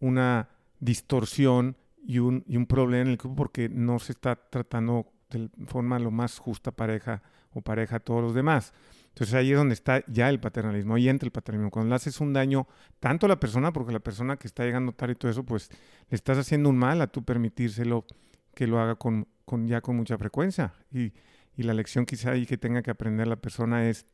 una 0.00 0.48
distorsión 0.80 1.76
y 2.04 2.18
un, 2.18 2.44
y 2.48 2.56
un 2.56 2.66
problema 2.66 3.02
en 3.02 3.08
el 3.08 3.16
grupo 3.16 3.36
porque 3.36 3.68
no 3.68 3.98
se 3.98 4.12
está 4.12 4.34
tratando 4.34 5.06
de 5.30 5.48
forma 5.66 5.98
lo 5.98 6.10
más 6.10 6.38
justa 6.38 6.72
pareja 6.72 7.22
o 7.52 7.60
pareja 7.60 7.96
a 7.96 8.00
todos 8.00 8.22
los 8.22 8.34
demás. 8.34 8.72
Entonces 9.10 9.34
ahí 9.34 9.52
es 9.52 9.58
donde 9.58 9.74
está 9.74 10.04
ya 10.06 10.28
el 10.28 10.40
paternalismo, 10.40 10.94
ahí 10.94 11.08
entra 11.08 11.26
el 11.26 11.32
paternalismo. 11.32 11.70
Cuando 11.70 11.90
le 11.90 11.96
haces 11.96 12.20
un 12.20 12.32
daño 12.32 12.66
tanto 13.00 13.26
a 13.26 13.28
la 13.28 13.38
persona, 13.38 13.72
porque 13.72 13.92
la 13.92 14.00
persona 14.00 14.36
que 14.36 14.46
está 14.46 14.64
llegando 14.64 14.92
tarde 14.92 15.12
y 15.12 15.16
todo 15.16 15.30
eso, 15.30 15.44
pues 15.44 15.68
le 16.08 16.14
estás 16.14 16.38
haciendo 16.38 16.68
un 16.68 16.78
mal 16.78 17.00
a 17.02 17.06
tú 17.06 17.24
permitírselo 17.24 18.06
que 18.54 18.66
lo 18.66 18.80
haga 18.80 18.94
con, 18.94 19.26
con 19.44 19.66
ya 19.66 19.80
con 19.80 19.96
mucha 19.96 20.16
frecuencia. 20.16 20.74
Y, 20.92 21.12
y 21.56 21.62
la 21.64 21.74
lección 21.74 22.06
quizá 22.06 22.30
ahí 22.30 22.46
que 22.46 22.56
tenga 22.56 22.82
que 22.82 22.90
aprender 22.90 23.26
la 23.26 23.36
persona 23.36 23.88
es, 23.88 24.06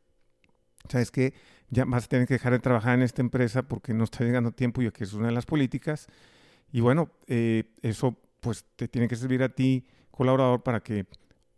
¿sabes 0.88 1.10
qué? 1.10 1.34
Ya 1.68 1.84
vas 1.84 2.04
a 2.04 2.08
tener 2.08 2.26
que 2.26 2.34
dejar 2.34 2.52
de 2.52 2.58
trabajar 2.58 2.94
en 2.94 3.02
esta 3.02 3.22
empresa 3.22 3.62
porque 3.62 3.94
no 3.94 4.04
está 4.04 4.24
llegando 4.24 4.52
tiempo 4.52 4.82
y 4.82 4.90
que 4.90 5.04
es 5.04 5.12
una 5.12 5.26
de 5.26 5.32
las 5.32 5.46
políticas 5.46 6.08
y 6.72 6.80
bueno, 6.80 7.10
eh, 7.26 7.64
eso 7.82 8.16
pues 8.40 8.64
te 8.76 8.88
tiene 8.88 9.08
que 9.08 9.16
servir 9.16 9.42
a 9.42 9.48
ti, 9.48 9.86
colaborador, 10.10 10.62
para 10.62 10.80
que, 10.80 11.06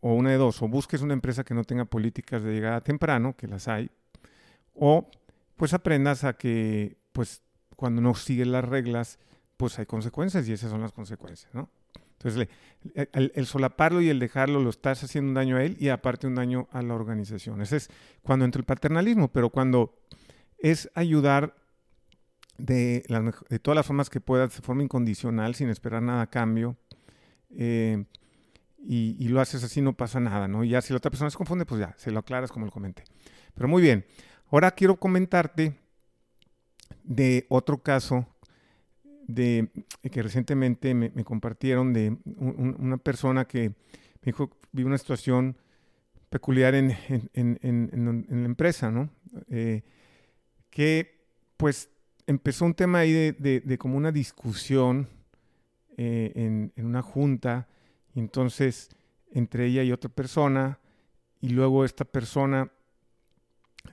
o 0.01 0.15
una 0.15 0.31
de 0.31 0.37
dos, 0.37 0.63
o 0.63 0.69
busques 0.69 1.03
una 1.03 1.15
empresa 1.15 1.45
que 1.45 1.55
no 1.55 1.65
tenga 1.65 1.85
políticas 1.85 2.43
de 2.43 2.53
llegada 2.53 2.81
temprano, 2.81 3.37
que 3.37 3.49
las 3.49 3.69
hay, 3.69 3.91
o 4.75 5.11
pues 5.57 5.75
aprendas 5.75 6.25
a 6.25 6.35
que 6.35 6.97
pues 7.13 7.43
cuando 7.77 8.01
no 8.01 8.15
sigues 8.15 8.47
las 8.47 8.65
reglas, 8.65 9.19
pues 9.57 9.79
hay 9.79 9.87
consecuencias 9.87 10.49
y 10.49 10.53
esas 10.53 10.71
son 10.71 10.81
las 10.81 10.93
consecuencias, 10.93 11.53
¿no? 11.55 11.69
Entonces, 12.19 12.49
el, 13.13 13.47
solaparlo 13.47 14.01
y 14.01 14.09
el 14.09 14.19
dejarlo 14.19 14.61
lo 14.61 14.71
estás 14.71 15.05
haciendo 15.05 15.29
un 15.29 15.35
daño 15.35 15.57
a 15.57 15.63
él 15.63 15.77
y 15.79 15.89
aparte 15.89 16.27
un 16.27 16.35
daño 16.35 16.67
a 16.73 16.83
la 16.83 16.95
organización. 16.95 17.63
Ese 17.63 17.77
es 17.77 17.91
cuando 18.23 18.45
entra 18.45 18.59
el 18.59 18.65
paternalismo, 18.65 19.29
pero 19.29 19.51
cuando 19.51 19.95
es 20.59 20.91
ayudar 20.95 21.55
de, 22.57 23.05
de 23.49 23.59
todas 23.61 23.77
las 23.77 23.87
formas 23.87 24.11
que 24.11 24.21
puedas, 24.21 24.57
de 24.57 24.63
forma 24.63 24.83
incondicional, 24.83 25.55
sin 25.55 25.69
esperar 25.69 26.03
nada 26.03 26.23
a 26.23 26.27
cambio. 26.27 26.77
Eh, 27.51 28.05
y, 28.79 29.29
lo 29.29 29.41
haces 29.41 29.63
así, 29.65 29.81
no 29.83 29.95
pasa 29.95 30.21
nada, 30.21 30.49
¿no? 30.49 30.65
Y 30.65 30.71
ya 30.71 30.81
si 30.81 30.93
la 30.93 30.99
otra 30.99 31.11
persona 31.11 31.31
se 31.31 31.37
confunde, 31.37 31.67
pues 31.67 31.81
ya, 31.81 31.95
se 31.99 32.11
lo 32.11 32.21
aclaras 32.21 32.51
como 32.51 32.67
lo 32.67 32.73
comenté. 32.73 33.05
Pero 33.55 33.69
muy 33.69 33.83
bien, 33.83 34.05
ahora 34.51 34.71
quiero 34.71 34.97
comentarte 34.97 35.79
de 37.05 37.47
otro 37.49 37.83
caso 37.83 38.27
de, 39.27 39.71
que 40.11 40.23
recientemente 40.23 40.95
me, 40.95 41.11
compartieron 41.25 41.93
de 41.93 42.17
una 42.37 42.97
persona 42.97 43.47
que 43.47 43.69
me 43.69 44.25
dijo, 44.27 44.57
vive 44.73 44.87
una 44.87 44.99
situación 44.99 45.57
peculiar 46.31 46.75
en, 46.75 46.97
en, 47.35 48.29
la 48.29 48.45
empresa, 48.47 48.91
¿no? 48.91 49.11
Eh, 49.49 49.83
que 50.71 51.27
pues 51.57 51.91
empezó 52.27 52.65
un 52.65 52.75
tema 52.75 53.01
ahí 53.01 53.33
de, 53.33 53.79
como 53.79 53.97
una 53.97 54.13
discusión 54.13 55.09
eh, 55.97 56.33
en, 56.77 56.87
una 56.87 57.03
junta, 57.03 57.69
entonces 58.19 58.91
entre 59.33 59.67
ella 59.67 59.83
y 59.83 59.93
otra 59.93 60.11
persona, 60.11 60.79
y 61.41 61.51
luego 61.51 61.85
esta 61.85 62.05
persona 62.05 62.71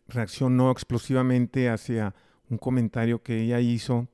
reaccionó 0.07 0.71
explosivamente 0.71 1.69
hacia 1.69 2.15
un 2.49 2.57
comentario 2.57 3.21
que 3.21 3.41
ella 3.41 3.59
hizo. 3.59 4.07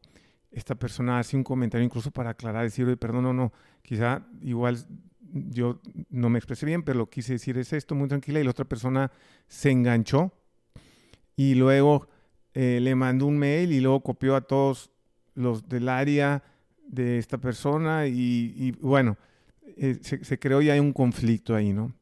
Esta 0.51 0.75
persona 0.75 1.19
hace 1.19 1.37
un 1.37 1.43
comentario 1.43 1.85
incluso 1.85 2.11
para 2.11 2.31
aclarar, 2.31 2.63
decir, 2.63 2.97
perdón, 2.97 3.23
no, 3.23 3.33
no, 3.33 3.53
quizá 3.81 4.25
igual 4.41 4.85
yo 5.33 5.79
no 6.09 6.29
me 6.29 6.39
expresé 6.39 6.65
bien, 6.65 6.83
pero 6.83 6.99
lo 6.99 7.05
que 7.05 7.15
quise 7.15 7.33
decir 7.33 7.57
es 7.57 7.71
esto, 7.71 7.95
muy 7.95 8.07
tranquila, 8.07 8.39
y 8.39 8.43
la 8.43 8.51
otra 8.51 8.65
persona 8.65 9.11
se 9.47 9.71
enganchó 9.71 10.33
y 11.35 11.55
luego 11.55 12.07
eh, 12.53 12.79
le 12.81 12.95
mandó 12.95 13.27
un 13.27 13.37
mail 13.37 13.71
y 13.71 13.79
luego 13.79 14.01
copió 14.01 14.35
a 14.35 14.41
todos 14.41 14.91
los 15.35 15.67
del 15.69 15.87
área 15.87 16.43
de 16.85 17.17
esta 17.17 17.37
persona 17.37 18.07
y, 18.07 18.75
bueno, 18.81 19.17
eh, 19.77 19.99
se, 20.01 20.39
creó 20.39 20.61
ya 20.61 20.79
un 20.81 20.93
conflicto 20.93 21.55
ahí, 21.55 21.73
¿no? 21.73 21.93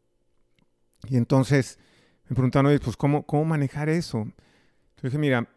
Y 1.08 1.18
entonces 1.18 1.80
me 2.28 2.36
preguntaron, 2.36 2.78
pues, 2.84 2.98
¿cómo, 2.98 3.26
¿cómo 3.26 3.46
manejar 3.46 3.90
eso? 3.90 4.20
Entonces 4.20 5.12
dije, 5.12 5.18
mira, 5.18 5.50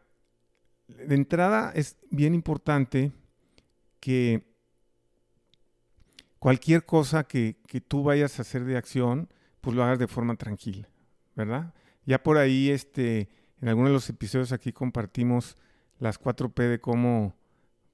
de 0.88 1.14
entrada 1.14 1.72
es 1.74 1.96
bien 2.10 2.34
importante 2.34 3.12
que 4.00 4.44
cualquier 6.38 6.84
cosa 6.84 7.24
que, 7.24 7.56
que, 7.66 7.80
tú 7.80 8.02
vayas 8.02 8.38
a 8.38 8.42
hacer 8.42 8.64
de 8.64 8.76
acción, 8.76 9.28
pues 9.60 9.76
lo 9.76 9.84
hagas 9.84 9.98
de 9.98 10.08
forma 10.08 10.36
tranquila, 10.36 10.88
¿verdad? 11.36 11.72
Ya 12.04 12.22
por 12.22 12.36
ahí, 12.36 12.70
este, 12.70 13.28
en 13.60 13.68
algunos 13.68 13.90
de 13.90 13.94
los 13.94 14.10
episodios 14.10 14.52
aquí 14.52 14.72
compartimos 14.72 15.56
las 15.98 16.20
4P 16.20 16.68
de 16.68 16.80
cómo, 16.80 17.36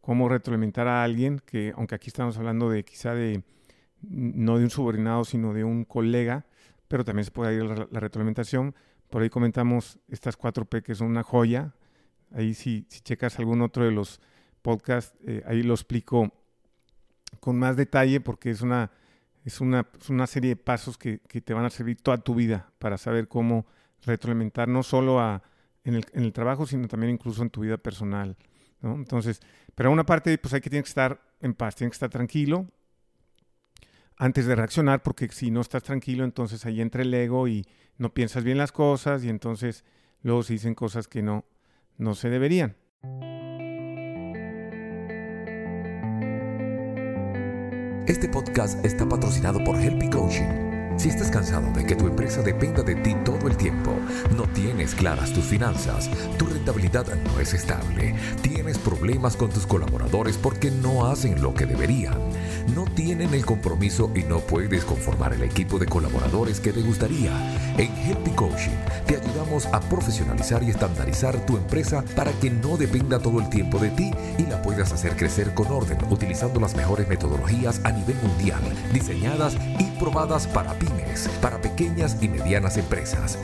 cómo 0.01 0.29
retroalimentar 0.29 0.89
a 0.89 1.05
alguien, 1.05 1.41
que 1.45 1.73
aunque 1.77 1.95
aquí 1.95 2.09
estamos 2.09 2.39
hablando 2.39 2.71
de 2.71 2.85
quizá 2.85 3.15
de 3.15 3.45
no 4.03 4.59
de 4.59 4.65
un 4.65 4.71
subordinado, 4.71 5.25
sino 5.25 5.53
de 5.53 5.65
un 5.65 5.85
colega, 5.85 6.47
pero 6.89 7.05
también 7.05 7.25
se 7.25 7.31
puede 7.31 7.55
ir 7.55 7.65
la, 7.65 7.89
la 7.91 8.01
retroalimentación. 8.01 8.75
Por 9.11 9.23
ahí 9.23 9.31
comentamos 9.31 9.99
estas 10.09 10.39
4P 10.39 10.83
que 10.83 10.95
son 10.95 11.09
una 11.09 11.23
joya. 11.23 11.75
Ahí 12.33 12.55
si, 12.55 12.87
si 12.89 13.01
checas 13.01 13.39
algún 13.39 13.63
otro 13.63 13.85
de 13.85 13.91
los 13.91 14.21
podcasts, 14.63 15.17
eh, 15.27 15.43
ahí 15.47 15.63
lo 15.63 15.75
explico 15.75 16.33
con 17.41 17.59
más 17.59 17.77
detalle 17.77 18.21
porque 18.21 18.51
es 18.51 18.61
una, 18.61 18.91
es 19.45 19.61
una, 19.61 19.87
es 19.99 20.11
una 20.11 20.27
serie 20.27 20.51
de 20.51 20.57
pasos 20.57 20.99
que, 20.99 21.21
que, 21.21 21.41
te 21.41 21.55
van 21.55 21.65
a 21.65 21.71
servir 21.71 22.01
toda 22.03 22.19
tu 22.19 22.35
vida 22.35 22.71
para 22.79 22.99
saber 22.99 23.29
cómo 23.29 23.67
retroalimentar 24.05 24.69
no 24.69 24.83
solo 24.83 25.21
a, 25.21 25.43
en 25.85 25.95
el, 25.95 26.07
en 26.13 26.25
el 26.25 26.33
trabajo, 26.33 26.67
sino 26.67 26.87
también 26.89 27.13
incluso 27.13 27.43
en 27.43 27.51
tu 27.51 27.63
vida 27.63 27.79
personal. 27.79 28.37
¿no? 28.83 28.95
Entonces, 28.95 29.41
pero 29.75 29.91
una 29.91 30.05
parte, 30.05 30.37
pues 30.39 30.53
hay 30.55 30.61
que 30.61 30.71
tener 30.71 30.85
que 30.85 30.89
estar 30.89 31.21
en 31.41 31.55
paz, 31.55 31.77
tienes 31.77 31.93
que 31.93 31.97
estar 31.97 32.11
tranquilo 32.11 32.67
antes 34.19 34.47
de 34.47 34.57
reaccionar, 34.57 35.03
porque 35.03 35.29
si 35.29 35.51
no 35.51 35.61
estás 35.61 35.85
tranquilo, 35.85 36.25
entonces 36.25 36.67
ahí 36.67 36.81
entra 36.81 37.03
el 37.03 37.15
ego 37.15 37.49
y 37.49 37.65
no 37.97 38.13
piensas 38.13 38.45
bien 38.45 38.59
las 38.59 38.73
cosas 38.73 39.25
y 39.25 39.29
entonces 39.29 39.85
luego 40.23 40.43
se 40.43 40.55
dicen 40.55 40.75
cosas 40.75 41.09
que 41.09 41.23
no, 41.23 41.45
no 41.97 42.15
se 42.15 42.29
deberían. 42.29 42.77
Este 48.07 48.29
podcast 48.29 48.85
está 48.85 49.09
patrocinado 49.09 49.63
por 49.65 49.77
Helpy 49.77 50.11
Coaching 50.11 50.68
si 50.99 51.09
estás 51.11 51.31
cansado 51.31 51.71
de 51.73 51.87
que 51.87 51.95
tu 51.95 52.09
empresa 52.09 52.43
dependa 52.43 52.83
de 52.83 52.97
ti 52.97 53.15
todo 53.25 53.47
el 53.47 53.57
tiempo, 53.57 53.93
no 54.37 54.43
tienes 54.49 54.97
claras 54.97 55.33
tus 55.33 55.45
finanzas, 55.45 56.11
tu 56.37 56.47
rentabilidad 56.47 57.07
no 57.25 57.41
es 57.41 57.55
estable, 57.55 58.17
tienes 58.43 58.79
problemas 58.79 59.37
con 59.37 59.49
tus 59.49 59.65
colaboradores 59.65 60.37
porque 60.37 60.73
no 60.73 61.07
hacen 61.07 61.41
lo 61.41 61.55
que 61.55 61.67
deberían, 61.67 62.19
no 62.75 62.85
tienen 62.85 63.33
el 63.33 63.47
compromiso 63.47 64.11
y 64.17 64.25
no 64.25 64.41
puedes 64.41 64.85
conformar 64.85 65.35
el 65.35 65.45
equipo 65.45 65.79
de 65.79 65.87
colaboradores 65.87 66.59
que 66.59 66.73
te 66.73 66.83
gustaría, 66.83 67.31
en 67.77 67.97
Helpy 67.97 68.33
Coaching 68.33 68.77
te 69.07 69.17
ayudamos 69.17 69.67
a 69.67 69.81
profesionalizar 69.81 70.65
y 70.65 70.71
estandarizar 70.71 71.47
tu 71.47 71.57
empresa 71.57 72.05
para 72.17 72.33
que 72.33 72.51
no 72.51 72.77
dependa 72.77 73.21
todo 73.21 73.39
el 73.39 73.49
tiempo 73.49 73.79
de 73.79 73.91
ti 73.91 74.11
y 74.37 74.43
la 74.47 74.61
puedas 74.63 74.93
hacer 74.93 75.17
crecer 75.17 75.55
con 75.55 75.69
orden 75.69 75.99
utilizando 76.11 76.59
las 76.59 76.75
mejores 76.75 77.07
metodologías 77.07 77.81
a 77.85 77.93
nivel 77.93 78.17
mundial, 78.17 78.61
diseñadas 78.93 79.57
y 79.79 79.85
probadas 79.99 80.47
para 80.49 80.75
ti 80.75 80.88
para 81.41 81.61
pequeñas 81.61 82.17
y 82.21 82.29
medianas 82.29 82.77
empresas. 82.77 83.39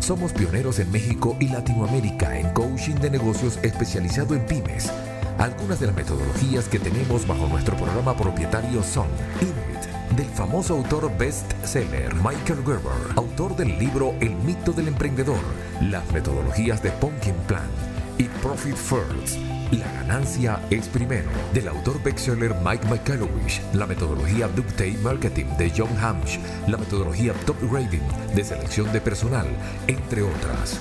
Somos 0.00 0.32
pioneros 0.32 0.78
en 0.78 0.90
México 0.90 1.36
y 1.40 1.48
Latinoamérica 1.48 2.38
en 2.38 2.48
coaching 2.50 2.94
de 2.96 3.10
negocios 3.10 3.58
especializado 3.62 4.34
en 4.34 4.46
pymes. 4.46 4.90
Algunas 5.38 5.78
de 5.80 5.86
las 5.86 5.94
metodologías 5.94 6.68
que 6.68 6.78
tenemos 6.78 7.26
bajo 7.26 7.46
nuestro 7.46 7.76
programa 7.76 8.16
propietario 8.16 8.82
son 8.82 9.06
Inuit, 9.40 10.16
del 10.16 10.26
famoso 10.34 10.74
autor 10.74 11.16
bestseller 11.16 12.14
Michael 12.16 12.64
Gerber, 12.64 13.16
autor 13.16 13.56
del 13.56 13.78
libro 13.78 14.14
El 14.20 14.34
mito 14.36 14.72
del 14.72 14.88
emprendedor, 14.88 15.40
las 15.80 16.10
metodologías 16.12 16.82
de 16.82 16.90
Pumpkin 16.92 17.36
Plan 17.46 17.68
y 18.18 18.24
Profit 18.24 18.76
First. 18.76 19.57
La 19.70 19.84
ganancia 19.92 20.62
es 20.70 20.88
primero, 20.88 21.28
del 21.52 21.68
autor 21.68 22.02
bestseller 22.02 22.54
Mike 22.64 22.88
McCallowich, 22.88 23.60
la 23.74 23.86
metodología 23.86 24.48
Ductate 24.48 24.96
Marketing 25.02 25.44
de 25.58 25.70
John 25.76 25.94
Hamsh, 26.00 26.38
la 26.66 26.78
metodología 26.78 27.34
Top 27.44 27.56
Rating 27.70 28.00
de 28.34 28.44
selección 28.44 28.90
de 28.94 29.02
personal, 29.02 29.46
entre 29.86 30.22
otras. 30.22 30.80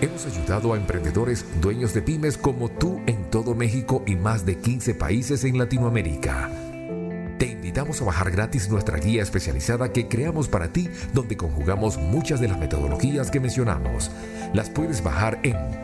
Hemos 0.00 0.26
ayudado 0.26 0.74
a 0.74 0.76
emprendedores 0.76 1.46
dueños 1.60 1.94
de 1.94 2.02
pymes 2.02 2.36
como 2.36 2.68
tú 2.68 3.00
en 3.06 3.30
todo 3.30 3.54
México 3.54 4.02
y 4.04 4.16
más 4.16 4.44
de 4.44 4.58
15 4.58 4.96
países 4.96 5.44
en 5.44 5.56
Latinoamérica. 5.56 6.50
Te 7.38 7.46
invitamos 7.46 8.02
a 8.02 8.04
bajar 8.04 8.32
gratis 8.32 8.68
nuestra 8.68 8.98
guía 8.98 9.22
especializada 9.22 9.92
que 9.92 10.08
creamos 10.08 10.48
para 10.48 10.72
ti, 10.72 10.90
donde 11.12 11.36
conjugamos 11.36 11.98
muchas 11.98 12.40
de 12.40 12.48
las 12.48 12.58
metodologías 12.58 13.30
que 13.30 13.38
mencionamos. 13.38 14.10
Las 14.52 14.70
puedes 14.70 15.04
bajar 15.04 15.38
en 15.44 15.83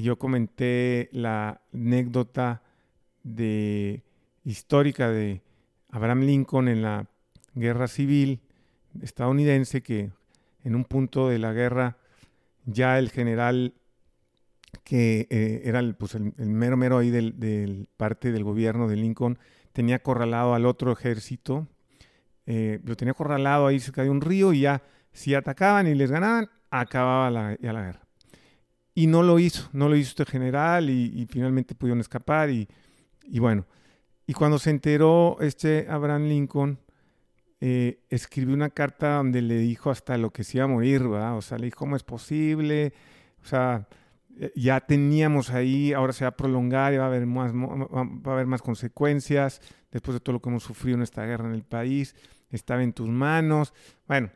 yo 0.00 0.18
comenté 0.18 1.08
la 1.12 1.60
anécdota 1.72 2.62
de, 3.22 4.02
histórica 4.44 5.08
de 5.08 5.42
Abraham 5.90 6.22
Lincoln 6.22 6.68
en 6.68 6.82
la 6.82 7.06
guerra 7.54 7.86
civil 7.86 8.40
estadounidense, 9.00 9.82
que 9.82 10.10
en 10.64 10.74
un 10.74 10.84
punto 10.84 11.28
de 11.28 11.38
la 11.38 11.52
guerra 11.52 11.96
ya 12.66 12.98
el 12.98 13.10
general 13.10 13.74
que 14.82 15.28
eh, 15.30 15.62
era 15.64 15.78
el, 15.78 15.94
pues 15.94 16.14
el, 16.14 16.32
mero 16.36 16.76
mero 16.76 16.98
ahí 16.98 17.10
del, 17.10 17.88
parte 17.96 18.32
del 18.32 18.44
gobierno 18.44 18.88
de 18.88 18.96
Lincoln, 18.96 19.38
tenía 19.72 19.96
acorralado 19.96 20.54
al 20.54 20.66
otro 20.66 20.92
ejército, 20.92 21.68
eh, 22.46 22.80
lo 22.84 22.96
tenía 22.96 23.12
acorralado 23.12 23.66
ahí 23.66 23.78
cerca 23.80 24.02
de 24.02 24.10
un 24.10 24.20
río 24.20 24.52
y 24.52 24.62
ya 24.62 24.82
si 25.12 25.34
atacaban 25.34 25.86
y 25.86 25.94
les 25.94 26.10
ganaban, 26.10 26.50
acababa 26.70 27.56
ya 27.60 27.72
la 27.72 27.82
guerra. 27.82 28.03
Y 28.94 29.08
no 29.08 29.22
lo 29.22 29.38
hizo, 29.38 29.68
no 29.72 29.88
lo 29.88 29.96
hizo 29.96 30.10
este 30.10 30.24
general 30.24 30.88
y, 30.88 31.26
finalmente 31.28 31.74
pudieron 31.74 32.00
escapar 32.00 32.50
y, 32.50 32.68
bueno. 33.38 33.66
Y 34.26 34.32
cuando 34.32 34.58
se 34.58 34.70
enteró 34.70 35.36
este 35.40 35.86
Abraham 35.90 36.28
Lincoln, 36.28 36.78
eh, 37.60 38.00
escribió 38.08 38.54
una 38.54 38.70
carta 38.70 39.16
donde 39.16 39.42
le 39.42 39.58
dijo 39.58 39.90
hasta 39.90 40.16
lo 40.16 40.30
que 40.30 40.44
se 40.44 40.58
iba 40.58 40.64
a 40.64 40.68
morir, 40.68 41.06
¿verdad? 41.06 41.36
O 41.36 41.42
sea, 41.42 41.58
le 41.58 41.66
dijo, 41.66 41.78
¿cómo 41.78 41.96
es 41.96 42.02
posible? 42.02 42.94
O 43.42 43.46
sea, 43.46 43.86
eh, 44.38 44.52
ya 44.56 44.80
teníamos 44.80 45.50
ahí, 45.50 45.92
ahora 45.92 46.12
se 46.12 46.24
va 46.24 46.30
a 46.30 46.36
prolongar 46.36 46.92
y 46.92 46.96
va 46.96 47.04
a 47.04 47.06
haber 47.08 47.26
más, 47.26 47.52
va 47.54 48.30
a 48.30 48.34
haber 48.34 48.46
más 48.46 48.62
consecuencias 48.62 49.60
después 49.92 50.14
de 50.14 50.20
todo 50.20 50.34
lo 50.34 50.42
que 50.42 50.48
hemos 50.48 50.62
sufrido 50.62 50.96
en 50.96 51.02
esta 51.02 51.24
guerra 51.24 51.46
en 51.46 51.54
el 51.54 51.64
país. 51.64 52.14
Estaba 52.50 52.82
en 52.82 52.92
tus 52.92 53.08
manos. 53.08 53.74
Bueno, 54.06 54.30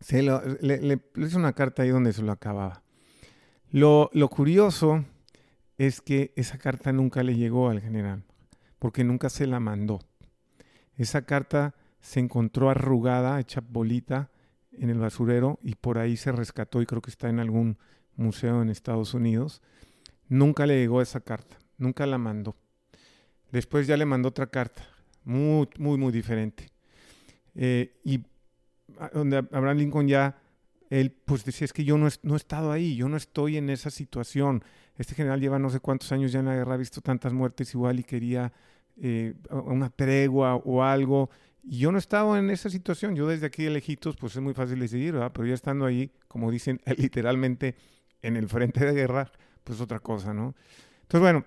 se 0.00 0.22
le, 0.22 0.30
le 0.60 1.00
hizo 1.16 1.38
una 1.38 1.52
carta 1.52 1.82
ahí 1.82 1.88
donde 1.88 2.12
se 2.12 2.22
lo 2.22 2.32
acababa. 2.32 2.83
Lo, 3.74 4.08
curioso 4.30 5.04
es 5.78 6.00
que 6.00 6.32
esa 6.36 6.58
carta 6.58 6.92
nunca 6.92 7.24
le 7.24 7.34
llegó 7.34 7.70
al 7.70 7.80
general, 7.80 8.22
porque 8.78 9.02
nunca 9.02 9.28
se 9.28 9.48
la 9.48 9.58
mandó. 9.58 9.98
Esa 10.96 11.22
carta 11.22 11.74
se 12.00 12.20
encontró 12.20 12.70
arrugada, 12.70 13.40
hecha 13.40 13.64
bolita 13.68 14.30
en 14.70 14.90
el 14.90 15.00
basurero 15.00 15.58
y 15.60 15.74
por 15.74 15.98
ahí 15.98 16.16
se 16.16 16.30
rescató 16.30 16.82
y 16.82 16.86
creo 16.86 17.02
que 17.02 17.10
está 17.10 17.28
en 17.28 17.40
algún 17.40 17.76
museo 18.14 18.62
en 18.62 18.70
Estados 18.70 19.12
Unidos. 19.12 19.60
Nunca 20.28 20.66
le 20.66 20.78
llegó 20.78 21.02
esa 21.02 21.18
carta, 21.18 21.58
nunca 21.76 22.06
la 22.06 22.16
mandó. 22.16 22.54
Después 23.50 23.88
ya 23.88 23.96
le 23.96 24.06
mandó 24.06 24.28
otra 24.28 24.46
carta, 24.46 24.86
muy, 25.24 25.68
muy, 25.78 25.98
muy 25.98 26.12
diferente. 26.12 26.70
Eh, 27.56 27.92
y 28.04 28.22
donde 29.12 29.38
Abraham 29.38 29.78
Lincoln 29.78 30.06
ya 30.06 30.43
él 30.90 31.12
pues 31.24 31.44
decía, 31.44 31.64
es 31.64 31.72
que 31.72 31.84
yo 31.84 31.98
no, 31.98 32.06
he 32.06 32.36
estado 32.36 32.72
ahí, 32.72 32.96
yo 32.96 33.08
no 33.08 33.16
estoy 33.16 33.56
en 33.56 33.70
esa 33.70 33.90
situación. 33.90 34.62
Este 34.96 35.14
general 35.14 35.40
lleva 35.40 35.58
no 35.58 35.70
sé 35.70 35.80
cuántos 35.80 36.12
años 36.12 36.32
ya 36.32 36.40
en 36.40 36.46
la 36.46 36.54
guerra, 36.54 36.74
ha 36.74 36.78
visto 36.78 37.00
tantas 37.00 37.32
muertes 37.32 37.74
igual 37.74 38.00
y 38.00 38.04
quería 38.04 38.52
eh, 38.96 39.34
una 39.50 39.90
tregua 39.90 40.56
o 40.56 40.82
algo. 40.82 41.30
Y 41.62 41.78
yo 41.78 41.90
no 41.90 41.98
he 41.98 42.00
estado 42.00 42.36
en 42.36 42.50
esa 42.50 42.68
situación. 42.68 43.16
Yo 43.16 43.26
desde 43.26 43.46
aquí 43.46 43.64
de 43.64 43.70
lejitos, 43.70 44.16
pues 44.16 44.36
es 44.36 44.42
muy 44.42 44.54
fácil 44.54 44.78
decidir, 44.78 45.14
¿verdad? 45.14 45.32
Pero 45.32 45.46
ya 45.46 45.54
estando 45.54 45.86
ahí, 45.86 46.12
como 46.28 46.50
dicen, 46.50 46.80
literalmente 46.96 47.74
en 48.22 48.36
el 48.36 48.48
frente 48.48 48.84
de 48.84 48.92
guerra, 48.92 49.30
pues 49.64 49.80
otra 49.80 50.00
cosa, 50.00 50.34
¿no? 50.34 50.54
Entonces, 51.02 51.20
bueno, 51.20 51.44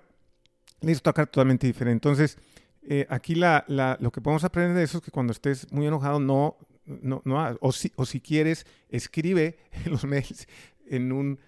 hizo 0.81 1.01
tocar 1.01 1.27
totalmente 1.27 1.67
diferente. 1.67 2.07
Entonces, 2.07 2.37
eh, 2.83 3.05
aquí 3.09 3.35
la, 3.35 3.65
lo 3.99 4.11
que 4.11 4.21
podemos 4.21 4.43
aprender 4.43 4.75
de 4.75 4.83
eso 4.83 4.99
es 4.99 5.03
que 5.03 5.11
cuando 5.11 5.31
estés 5.31 5.71
muy 5.71 5.85
enojado, 5.85 6.19
no 6.19 6.57
no, 6.87 7.21
no, 7.25 7.57
o, 7.61 7.71
si, 7.71 7.91
o 7.95 8.05
si 8.05 8.21
quieres, 8.21 8.65
escribe 8.89 9.57
los 9.85 10.05
mails 10.05 10.47
en, 10.87 11.11
un, 11.11 11.39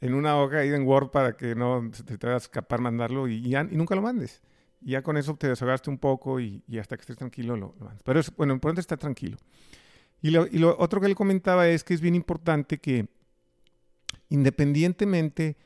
en 0.00 0.14
una 0.14 0.40
hoja 0.40 0.58
ahí 0.58 0.70
en 0.70 0.86
Word 0.86 1.10
para 1.10 1.36
que 1.36 1.54
no 1.54 1.90
te, 2.06 2.18
te 2.18 2.26
a 2.26 2.36
escapar 2.36 2.80
mandarlo 2.80 3.28
y, 3.28 3.54
nunca 3.70 3.94
lo 3.94 4.02
mandes. 4.02 4.42
Y 4.80 4.90
ya 4.90 5.02
con 5.02 5.16
eso 5.16 5.36
te 5.36 5.48
desahogaste 5.48 5.90
un 5.90 5.98
poco 5.98 6.40
y, 6.40 6.62
hasta 6.80 6.96
que 6.96 7.02
estés 7.02 7.16
tranquilo 7.16 7.56
lo, 7.56 7.74
mandas. 7.78 8.02
Pero 8.04 8.20
es, 8.20 8.34
bueno, 8.36 8.54
importante 8.54 8.80
está 8.80 8.96
tranquilo. 8.96 9.36
Y 10.22 10.30
lo, 10.30 10.46
lo 10.46 10.76
otro 10.78 11.00
que 11.00 11.08
le 11.08 11.14
comentaba 11.14 11.68
es 11.68 11.84
que 11.84 11.94
es 11.94 12.00
bien 12.00 12.14
importante 12.14 12.78
que 12.78 13.06
independientemente 14.28 15.56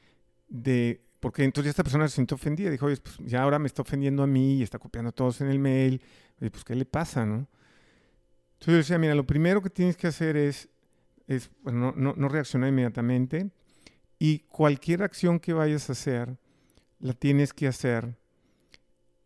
de 0.48 1.00
porque 1.20 1.44
entonces 1.44 1.70
esta 1.70 1.84
persona 1.84 2.08
se 2.08 2.16
sintió 2.16 2.34
ofendida, 2.34 2.70
dijo, 2.70 2.86
oye, 2.86 2.96
pues 2.96 3.18
ya 3.18 3.42
ahora 3.42 3.58
me 3.58 3.66
está 3.66 3.82
ofendiendo 3.82 4.22
a 4.22 4.26
mí 4.26 4.54
y 4.54 4.62
está 4.62 4.78
copiando 4.78 5.10
a 5.10 5.12
todos 5.12 5.42
en 5.42 5.48
el 5.48 5.58
mail, 5.58 6.02
pues 6.38 6.64
¿qué 6.64 6.74
le 6.74 6.86
pasa, 6.86 7.26
no? 7.26 7.46
Entonces 8.60 8.74
yo 8.74 8.76
decía, 8.76 8.98
mira, 8.98 9.14
lo 9.14 9.26
primero 9.26 9.62
que 9.62 9.70
tienes 9.70 9.96
que 9.96 10.06
hacer 10.06 10.36
es, 10.36 10.68
es 11.26 11.50
no, 11.64 12.28
reaccionar 12.28 12.68
inmediatamente 12.68 13.50
y 14.18 14.40
cualquier 14.40 15.02
acción 15.02 15.40
que 15.40 15.54
vayas 15.54 15.88
a 15.88 15.92
hacer, 15.92 16.36
la 16.98 17.14
tienes 17.14 17.54
que 17.54 17.66
hacer 17.66 18.18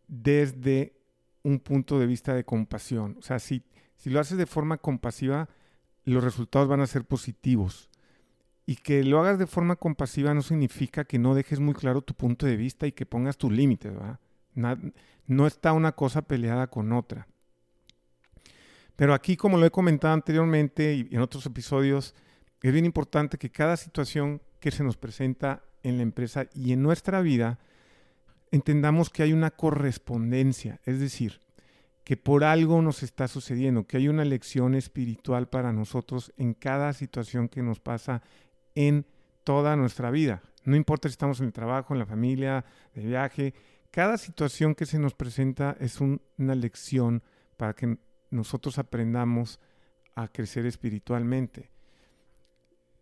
desde 0.06 0.94
un 1.42 1.58
punto 1.58 1.98
de 1.98 2.06
vista 2.06 2.32
de 2.32 2.44
compasión. 2.44 3.16
O 3.18 3.22
sea, 3.22 3.40
si, 3.40 3.64
si 3.96 4.08
lo 4.08 4.20
haces 4.20 4.38
de 4.38 4.46
forma 4.46 4.78
compasiva, 4.78 5.48
los 6.04 6.22
resultados 6.22 6.68
van 6.68 6.80
a 6.80 6.86
ser 6.86 7.04
positivos. 7.04 7.90
Y 8.66 8.76
que 8.76 9.02
lo 9.02 9.18
hagas 9.18 9.40
de 9.40 9.48
forma 9.48 9.74
compasiva 9.74 10.32
no 10.32 10.42
significa 10.42 11.06
que 11.06 11.18
no 11.18 11.34
dejes 11.34 11.58
muy 11.58 11.74
claro 11.74 12.02
tu 12.02 12.14
punto 12.14 12.46
de 12.46 12.56
vista 12.56 12.86
y 12.86 12.92
que 12.92 13.04
pongas 13.04 13.36
tus 13.36 13.50
límites. 13.50 13.94
no 15.26 15.46
está 15.48 15.72
una 15.72 15.90
cosa 15.90 16.22
peleada 16.22 16.68
con 16.68 16.92
otra. 16.92 17.26
Pero 18.96 19.14
aquí, 19.14 19.36
como 19.36 19.58
lo 19.58 19.66
he 19.66 19.70
comentado 19.70 20.14
anteriormente 20.14 20.94
y 20.94 21.08
en 21.14 21.20
otros 21.20 21.46
episodios, 21.46 22.14
es 22.62 22.72
bien 22.72 22.84
importante 22.84 23.38
que 23.38 23.50
cada 23.50 23.76
situación 23.76 24.40
que 24.60 24.70
se 24.70 24.84
nos 24.84 24.96
presenta 24.96 25.62
en 25.82 25.96
la 25.98 26.02
empresa 26.02 26.46
y 26.54 26.72
en 26.72 26.82
nuestra 26.82 27.20
vida, 27.20 27.58
entendamos 28.50 29.10
que 29.10 29.22
hay 29.22 29.32
una 29.32 29.50
correspondencia, 29.50 30.80
es 30.84 31.00
decir, 31.00 31.40
que 32.04 32.16
por 32.16 32.44
algo 32.44 32.80
nos 32.82 33.02
está 33.02 33.28
sucediendo, 33.28 33.86
que 33.86 33.96
hay 33.96 34.08
una 34.08 34.24
lección 34.24 34.74
espiritual 34.74 35.48
para 35.48 35.72
nosotros 35.72 36.32
en 36.36 36.54
cada 36.54 36.92
situación 36.92 37.48
que 37.48 37.62
nos 37.62 37.80
pasa 37.80 38.22
en 38.74 39.06
toda 39.42 39.76
nuestra 39.76 40.10
vida. 40.10 40.42
No 40.64 40.76
importa 40.76 41.08
si 41.08 41.12
estamos 41.12 41.40
en 41.40 41.46
el 41.46 41.52
trabajo, 41.52 41.94
en 41.94 41.98
la 41.98 42.06
familia, 42.06 42.64
de 42.94 43.04
viaje, 43.04 43.54
cada 43.90 44.18
situación 44.18 44.74
que 44.74 44.86
se 44.86 44.98
nos 44.98 45.14
presenta 45.14 45.76
es 45.80 46.00
una 46.00 46.54
lección 46.54 47.22
para 47.56 47.74
que 47.74 47.98
nosotros 48.34 48.78
aprendamos 48.78 49.60
a 50.14 50.28
crecer 50.28 50.66
espiritualmente. 50.66 51.70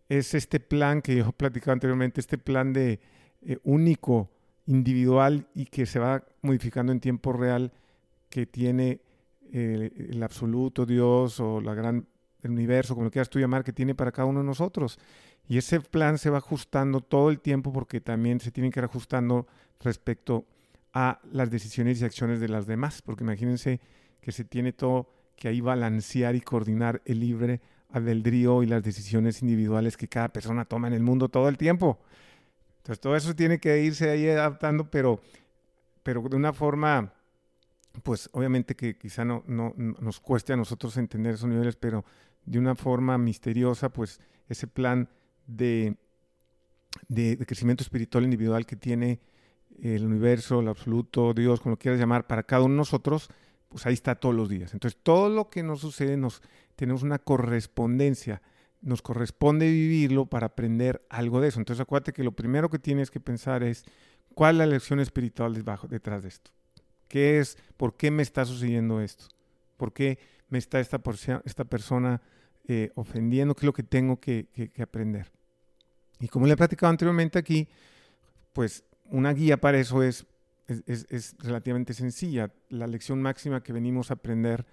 Es 0.09 0.33
este 0.33 0.59
plan 0.59 1.01
que 1.01 1.15
yo 1.15 1.25
he 1.29 1.33
platicado 1.33 1.73
anteriormente, 1.73 2.21
este 2.21 2.37
plan 2.37 2.73
de 2.73 2.99
eh, 3.41 3.57
único, 3.63 4.29
individual 4.65 5.47
y 5.53 5.65
que 5.65 5.85
se 5.85 5.99
va 5.99 6.23
modificando 6.41 6.93
en 6.93 7.01
tiempo 7.01 7.33
real, 7.33 7.73
que 8.29 8.45
tiene 8.45 9.01
eh, 9.51 9.91
el 10.09 10.23
absoluto 10.23 10.85
Dios 10.85 11.39
o 11.41 11.59
la 11.59 11.73
gran 11.73 12.07
el 12.43 12.51
universo, 12.51 12.93
como 12.93 13.05
lo 13.05 13.11
quieras 13.11 13.29
tú 13.29 13.39
llamar, 13.39 13.63
que 13.63 13.73
tiene 13.73 13.95
para 13.95 14.11
cada 14.11 14.27
uno 14.27 14.41
de 14.41 14.45
nosotros. 14.45 14.99
Y 15.47 15.57
ese 15.57 15.79
plan 15.79 16.17
se 16.17 16.29
va 16.29 16.37
ajustando 16.37 17.01
todo 17.01 17.29
el 17.29 17.39
tiempo 17.39 17.71
porque 17.71 18.01
también 18.01 18.39
se 18.39 18.51
tiene 18.51 18.69
que 18.69 18.79
ir 18.79 18.85
ajustando 18.85 19.47
respecto 19.79 20.45
a 20.93 21.19
las 21.31 21.49
decisiones 21.49 22.01
y 22.01 22.05
acciones 22.05 22.39
de 22.39 22.49
las 22.49 22.67
demás, 22.67 23.01
porque 23.01 23.23
imagínense 23.23 23.79
que 24.21 24.31
se 24.31 24.43
tiene 24.43 24.73
todo 24.73 25.09
que 25.35 25.47
ahí 25.47 25.61
balancear 25.61 26.35
y 26.35 26.41
coordinar 26.41 27.01
el 27.05 27.19
libre 27.19 27.61
albedrío 27.91 28.63
y 28.63 28.65
las 28.65 28.83
decisiones 28.83 29.41
individuales 29.41 29.97
que 29.97 30.07
cada 30.07 30.29
persona 30.29 30.65
toma 30.65 30.87
en 30.87 30.93
el 30.93 31.03
mundo 31.03 31.29
todo 31.29 31.47
el 31.47 31.57
tiempo. 31.57 31.99
Entonces 32.77 32.99
todo 32.99 33.15
eso 33.15 33.35
tiene 33.35 33.59
que 33.59 33.81
irse 33.81 34.09
ahí 34.09 34.27
adaptando, 34.27 34.89
pero, 34.89 35.21
pero 36.01 36.21
de 36.21 36.35
una 36.35 36.51
forma, 36.51 37.13
pues 38.01 38.29
obviamente 38.33 38.75
que 38.75 38.97
quizá 38.97 39.23
no, 39.23 39.43
no, 39.47 39.73
nos 39.77 40.19
cueste 40.19 40.53
a 40.53 40.57
nosotros 40.57 40.97
entender 40.97 41.35
esos 41.35 41.47
niveles, 41.47 41.75
pero 41.75 42.03
de 42.45 42.59
una 42.59 42.75
forma 42.75 43.17
misteriosa, 43.17 43.89
pues 43.89 44.19
ese 44.49 44.67
plan 44.67 45.07
de, 45.47 45.95
de, 47.07 47.37
crecimiento 47.45 47.83
espiritual 47.83 48.23
individual 48.23 48.65
que 48.65 48.75
tiene 48.75 49.19
el 49.81 50.05
universo, 50.05 50.59
el 50.59 50.67
absoluto, 50.67 51.33
Dios, 51.33 51.61
como 51.61 51.73
lo 51.73 51.79
quieras 51.79 51.99
llamar, 51.99 52.27
para 52.27 52.43
cada 52.43 52.63
uno 52.63 52.73
de 52.73 52.77
nosotros, 52.77 53.29
pues 53.73 53.85
ahí 53.85 53.93
está 53.93 54.15
todos 54.15 54.33
los 54.33 54.47
días. 54.47 54.73
Entonces 54.73 54.99
todo 55.03 55.27
lo 55.27 55.49
que 55.49 55.63
nos 55.63 55.81
sucede, 55.81 56.15
nos, 56.15 56.41
tenemos 56.75 57.03
una 57.03 57.19
correspondencia 57.19 58.41
nos 58.83 59.01
corresponde 59.01 59.69
vivirlo 59.71 60.25
para 60.25 60.47
aprender 60.47 61.05
algo 61.09 61.41
de 61.41 61.47
eso. 61.47 61.59
Entonces 61.59 61.81
acuérdate 61.81 62.13
que 62.13 62.23
lo 62.23 62.33
primero 62.33 62.69
que 62.69 62.79
tienes 62.79 63.09
que 63.09 63.19
pensar 63.19 63.63
es 63.63 63.85
cuál 64.35 64.55
es 64.55 64.59
la 64.59 64.65
lección 64.67 64.99
espiritual 64.99 65.53
debajo, 65.53 65.87
detrás 65.87 66.23
de 66.23 66.29
esto. 66.29 66.51
¿Qué 67.07 67.39
es? 67.39 67.57
¿Por 67.77 67.95
qué 67.95 68.11
me 68.11 68.23
está 68.23 68.45
sucediendo 68.45 68.99
esto? 69.01 69.25
¿Por 69.77 69.93
qué 69.93 70.19
me 70.49 70.57
está 70.57 70.79
esta, 70.79 71.01
esta 71.45 71.63
persona 71.63 72.21
eh, 72.67 72.91
ofendiendo? 72.95 73.55
¿Qué 73.55 73.61
es 73.61 73.65
lo 73.65 73.73
que 73.73 73.83
tengo 73.83 74.19
que, 74.19 74.47
aprender? 74.81 75.31
Y 76.19 76.27
como 76.27 76.45
le 76.45 76.53
he 76.53 76.57
platicado 76.57 76.89
anteriormente 76.89 77.39
aquí, 77.39 77.69
pues 78.51 78.83
una 79.05 79.33
guía 79.33 79.57
para 79.57 79.79
eso 79.79 80.03
es, 80.03 80.25
es, 80.67 81.35
relativamente 81.39 81.93
sencilla. 81.93 82.51
La 82.69 82.87
lección 82.87 83.21
máxima 83.21 83.63
que 83.63 83.73
venimos 83.73 84.09
a 84.09 84.15
aprender 84.15 84.65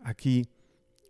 aquí 0.00 0.48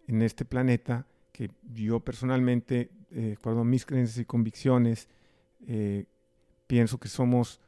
en 0.06 0.22
este 0.22 0.44
planeta 0.44 1.06
que 1.32 1.50
yo 1.74 2.00
personalmente, 2.00 2.90
eh, 3.10 3.36
acuerdo 3.38 3.64
mis 3.64 3.86
creencias 3.86 4.18
y 4.18 4.24
convicciones, 4.24 5.08
eh, 5.66 6.06
pienso 6.66 6.98
que 6.98 7.08
somos 7.08 7.60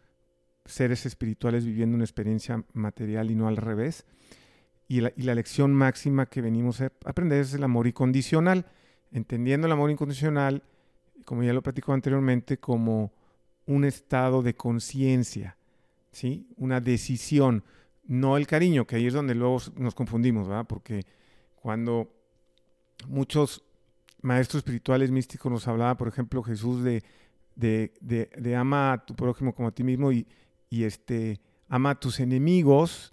seres 0.64 1.06
espirituales 1.06 1.64
viviendo 1.64 1.94
una 1.94 2.04
experiencia 2.04 2.62
material 2.72 3.30
y 3.30 3.34
no 3.34 3.48
al 3.48 3.56
revés. 3.56 4.04
Y 4.86 5.00
la, 5.00 5.12
y 5.16 5.22
la, 5.22 5.34
lección 5.34 5.72
máxima 5.72 6.26
que 6.26 6.42
venimos 6.42 6.80
a 6.82 6.92
aprender 7.04 7.40
es 7.40 7.54
el 7.54 7.64
amor 7.64 7.86
incondicional, 7.86 8.66
entendiendo 9.12 9.66
el 9.66 9.72
amor 9.72 9.90
incondicional, 9.90 10.62
como 11.24 11.42
ya 11.42 11.54
lo 11.54 11.62
platicó 11.62 11.94
anteriormente, 11.94 12.58
como 12.58 13.12
un 13.66 13.84
estado 13.84 14.42
de 14.42 14.54
conciencia, 14.54 15.56
¿sí? 16.14 16.46
una 16.56 16.80
decisión, 16.80 17.64
no 18.06 18.36
el 18.36 18.46
cariño, 18.46 18.86
que 18.86 18.96
ahí 18.96 19.06
es 19.06 19.14
donde 19.14 19.34
luego 19.34 19.58
nos 19.76 19.94
confundimos, 19.94 20.48
porque 20.66 21.04
cuando 21.56 22.10
muchos 23.08 23.64
maestros 24.22 24.60
espirituales 24.60 25.10
místicos 25.10 25.50
nos 25.50 25.68
hablaba, 25.68 25.96
por 25.96 26.08
ejemplo, 26.08 26.42
Jesús 26.42 26.82
de, 26.84 27.02
de, 27.56 28.56
ama 28.56 28.92
a 28.92 29.04
tu 29.04 29.14
prójimo 29.14 29.54
como 29.54 29.68
a 29.68 29.72
ti 29.72 29.82
mismo 29.82 30.12
y, 30.12 30.26
y, 30.70 30.84
este, 30.84 31.40
ama 31.68 31.90
a 31.90 32.00
tus 32.00 32.20
enemigos, 32.20 33.12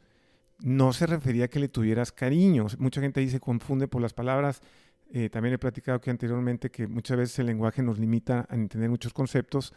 no 0.60 0.94
se 0.94 1.08
refería 1.08 1.46
a 1.46 1.48
que 1.48 1.60
le 1.60 1.68
tuvieras 1.68 2.12
cariño. 2.12 2.68
Mucha 2.78 3.02
gente 3.02 3.20
ahí 3.20 3.30
se 3.30 3.40
confunde 3.40 3.88
por 3.88 4.02
las 4.02 4.14
palabras. 4.14 4.62
Eh, 5.12 5.30
también 5.30 5.56
he 5.56 5.58
platicado 5.58 6.00
que 6.00 6.12
anteriormente 6.12 6.70
que 6.70 6.88
muchas 6.88 7.18
veces 7.18 7.40
el 7.40 7.48
lenguaje 7.48 7.82
nos 7.82 8.00
limita 8.00 8.46
a 8.50 8.56
entender 8.56 8.90
muchos 8.90 9.12
conceptos. 9.14 9.74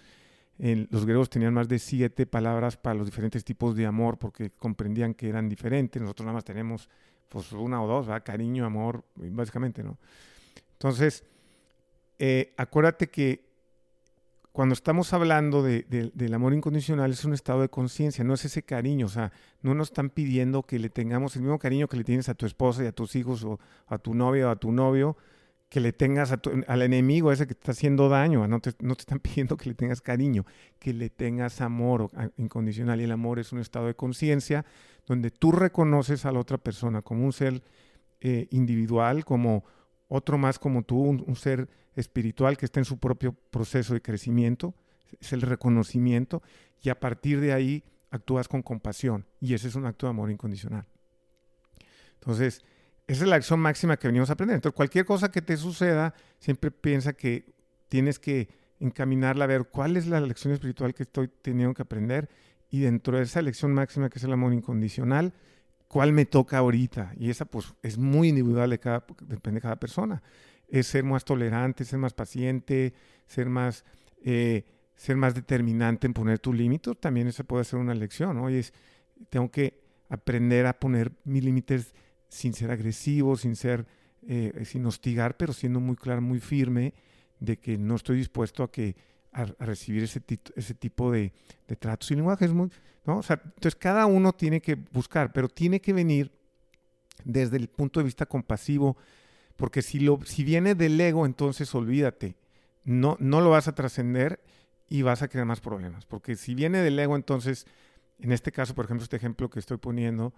Los 0.58 1.04
griegos 1.04 1.30
tenían 1.30 1.52
más 1.52 1.68
de 1.68 1.78
siete 1.78 2.26
palabras 2.26 2.76
para 2.76 2.94
los 2.94 3.06
diferentes 3.06 3.44
tipos 3.44 3.74
de 3.74 3.86
amor 3.86 4.18
porque 4.18 4.50
comprendían 4.50 5.14
que 5.14 5.28
eran 5.28 5.48
diferentes. 5.48 6.00
Nosotros 6.00 6.26
nada 6.26 6.34
más 6.34 6.44
tenemos 6.44 6.88
pues 7.28 7.52
una 7.52 7.82
o 7.82 7.86
dos, 7.86 8.06
¿verdad? 8.06 8.22
Cariño, 8.24 8.64
amor, 8.64 9.04
básicamente, 9.16 9.82
¿no? 9.82 9.98
Entonces, 10.72 11.24
eh, 12.18 12.54
acuérdate 12.56 13.08
que 13.08 13.44
cuando 14.52 14.74
estamos 14.74 15.12
hablando 15.12 15.64
del 15.64 16.34
amor 16.34 16.54
incondicional 16.54 17.10
es 17.10 17.24
un 17.24 17.34
estado 17.34 17.62
de 17.62 17.68
conciencia, 17.68 18.22
no 18.22 18.34
es 18.34 18.44
ese 18.44 18.62
cariño, 18.62 19.06
o 19.06 19.08
sea, 19.08 19.32
no 19.62 19.74
nos 19.74 19.88
están 19.88 20.10
pidiendo 20.10 20.62
que 20.62 20.78
le 20.78 20.90
tengamos 20.90 21.34
el 21.34 21.42
mismo 21.42 21.58
cariño 21.58 21.88
que 21.88 21.96
le 21.96 22.04
tienes 22.04 22.28
a 22.28 22.34
tu 22.34 22.46
esposa 22.46 22.84
y 22.84 22.86
a 22.86 22.92
tus 22.92 23.16
hijos 23.16 23.42
o 23.42 23.58
a 23.88 23.98
tu 23.98 24.14
novia 24.14 24.46
o 24.46 24.50
a 24.50 24.56
tu 24.56 24.70
novio, 24.70 25.16
que 25.74 25.80
le 25.80 25.92
tengas 25.92 26.32
al 26.68 26.82
enemigo 26.82 27.32
ese 27.32 27.48
que 27.48 27.54
te 27.54 27.58
está 27.58 27.72
haciendo 27.72 28.08
daño, 28.08 28.46
no 28.46 28.60
te, 28.60 28.74
no 28.78 28.94
te 28.94 29.00
están 29.00 29.18
pidiendo 29.18 29.56
que 29.56 29.70
le 29.70 29.74
tengas 29.74 30.00
cariño, 30.00 30.46
que 30.78 30.92
le 30.92 31.10
tengas 31.10 31.60
amor 31.60 32.10
incondicional. 32.36 33.00
Y 33.00 33.04
el 33.04 33.10
amor 33.10 33.40
es 33.40 33.52
un 33.52 33.58
estado 33.58 33.88
de 33.88 33.96
conciencia 33.96 34.64
donde 35.04 35.32
tú 35.32 35.50
reconoces 35.50 36.26
a 36.26 36.30
la 36.30 36.38
otra 36.38 36.58
persona 36.58 37.02
como 37.02 37.24
un 37.24 37.32
ser 37.32 37.60
eh, 38.20 38.46
individual, 38.52 39.24
como 39.24 39.64
otro 40.06 40.38
más 40.38 40.60
como 40.60 40.84
tú, 40.84 41.00
un, 41.00 41.34
ser 41.34 41.68
espiritual 41.96 42.56
que 42.56 42.66
está 42.66 42.78
en 42.78 42.84
su 42.84 42.98
propio 42.98 43.32
proceso 43.32 43.94
de 43.94 44.00
crecimiento, 44.00 44.76
es 45.20 45.32
el 45.32 45.42
reconocimiento, 45.42 46.40
y 46.82 46.90
a 46.90 47.00
partir 47.00 47.40
de 47.40 47.52
ahí 47.52 47.82
actúas 48.10 48.46
con 48.46 48.62
compasión, 48.62 49.26
y 49.40 49.54
ese 49.54 49.66
es 49.66 49.74
un 49.74 49.86
acto 49.86 50.06
de 50.06 50.10
amor 50.10 50.30
incondicional. 50.30 50.86
Entonces, 52.12 52.62
esa 53.06 53.24
es 53.24 53.28
la 53.28 53.36
acción 53.36 53.60
máxima 53.60 53.96
que 53.96 54.08
venimos 54.08 54.30
a 54.30 54.34
aprender. 54.34 54.56
Entonces, 54.56 54.76
cualquier 54.76 55.04
cosa 55.04 55.30
que 55.30 55.42
te 55.42 55.56
suceda, 55.56 56.14
siempre 56.38 56.70
piensa 56.70 57.12
que 57.12 57.52
tienes 57.88 58.18
que 58.18 58.48
encaminarla 58.80 59.44
a 59.44 59.48
ver 59.48 59.64
cuál 59.64 59.96
es 59.96 60.06
la 60.06 60.20
lección 60.20 60.52
espiritual 60.52 60.94
que 60.94 61.04
estoy 61.04 61.28
teniendo 61.28 61.74
que 61.74 61.82
aprender 61.82 62.28
y 62.70 62.80
dentro 62.80 63.16
de 63.16 63.24
esa 63.24 63.40
elección 63.40 63.72
máxima 63.72 64.08
que 64.08 64.18
es 64.18 64.24
el 64.24 64.32
amor 64.32 64.52
incondicional, 64.52 65.32
cuál 65.86 66.12
me 66.12 66.24
toca 66.24 66.58
ahorita. 66.58 67.12
Y 67.16 67.30
esa 67.30 67.44
pues 67.44 67.74
es 67.82 67.98
muy 67.98 68.30
individual, 68.30 68.70
de 68.70 68.80
cada, 68.80 69.04
depende 69.22 69.58
de 69.58 69.62
cada 69.62 69.76
persona. 69.76 70.22
Es 70.66 70.86
ser 70.88 71.04
más 71.04 71.24
tolerante, 71.24 71.84
ser 71.84 71.98
más 71.98 72.14
paciente, 72.14 72.94
ser 73.26 73.48
más, 73.48 73.84
eh, 74.24 74.64
ser 74.96 75.16
más 75.16 75.34
determinante 75.34 76.06
en 76.06 76.14
poner 76.14 76.38
tus 76.38 76.56
límites. 76.56 76.98
También 76.98 77.28
esa 77.28 77.44
puede 77.44 77.64
ser 77.64 77.78
una 77.78 77.92
elección. 77.92 78.36
¿no? 78.36 78.48
es, 78.48 78.72
tengo 79.28 79.50
que 79.50 79.84
aprender 80.08 80.66
a 80.66 80.72
poner 80.72 81.12
mis 81.24 81.44
límites 81.44 81.94
sin 82.34 82.52
ser 82.52 82.72
agresivo, 82.72 83.36
sin 83.36 83.54
ser, 83.54 83.86
eh, 84.26 84.64
sin 84.64 84.84
hostigar, 84.86 85.36
pero 85.36 85.52
siendo 85.52 85.78
muy 85.78 85.94
claro, 85.94 86.20
muy 86.20 86.40
firme 86.40 86.92
de 87.38 87.56
que 87.56 87.78
no 87.78 87.94
estoy 87.94 88.16
dispuesto 88.16 88.64
a 88.64 88.72
que 88.72 88.96
a, 89.32 89.44
recibir 89.60 90.02
ese, 90.02 90.20
ese 90.56 90.74
tipo 90.74 91.12
de, 91.12 91.32
tratos 91.78 92.10
y 92.10 92.16
lenguajes. 92.16 92.52
Muy, 92.52 92.70
¿no? 93.06 93.18
O 93.18 93.22
entonces 93.22 93.76
cada 93.76 94.06
uno 94.06 94.32
tiene 94.32 94.60
que 94.60 94.74
buscar, 94.74 95.32
pero 95.32 95.48
tiene 95.48 95.80
que 95.80 95.92
venir 95.92 96.32
desde 97.22 97.56
el 97.56 97.68
punto 97.68 98.00
de 98.00 98.04
vista 98.04 98.26
compasivo, 98.26 98.96
porque 99.54 99.80
si, 99.80 100.00
lo, 100.00 100.18
si 100.24 100.42
viene 100.42 100.74
del 100.74 101.00
ego, 101.00 101.26
entonces 101.26 101.72
olvídate, 101.72 102.36
no, 102.82 103.16
no 103.20 103.40
lo 103.40 103.50
vas 103.50 103.68
a 103.68 103.76
trascender 103.76 104.42
y 104.88 105.02
vas 105.02 105.22
a 105.22 105.28
crear 105.28 105.46
más 105.46 105.60
problemas, 105.60 106.04
porque 106.04 106.34
si 106.34 106.56
viene 106.56 106.78
del 106.78 106.98
ego, 106.98 107.14
entonces, 107.14 107.66
en 108.18 108.32
este 108.32 108.50
caso, 108.50 108.74
por 108.74 108.86
ejemplo, 108.86 109.04
este 109.04 109.16
ejemplo 109.16 109.48
que 109.48 109.60
estoy 109.60 109.76
poniendo, 109.76 110.34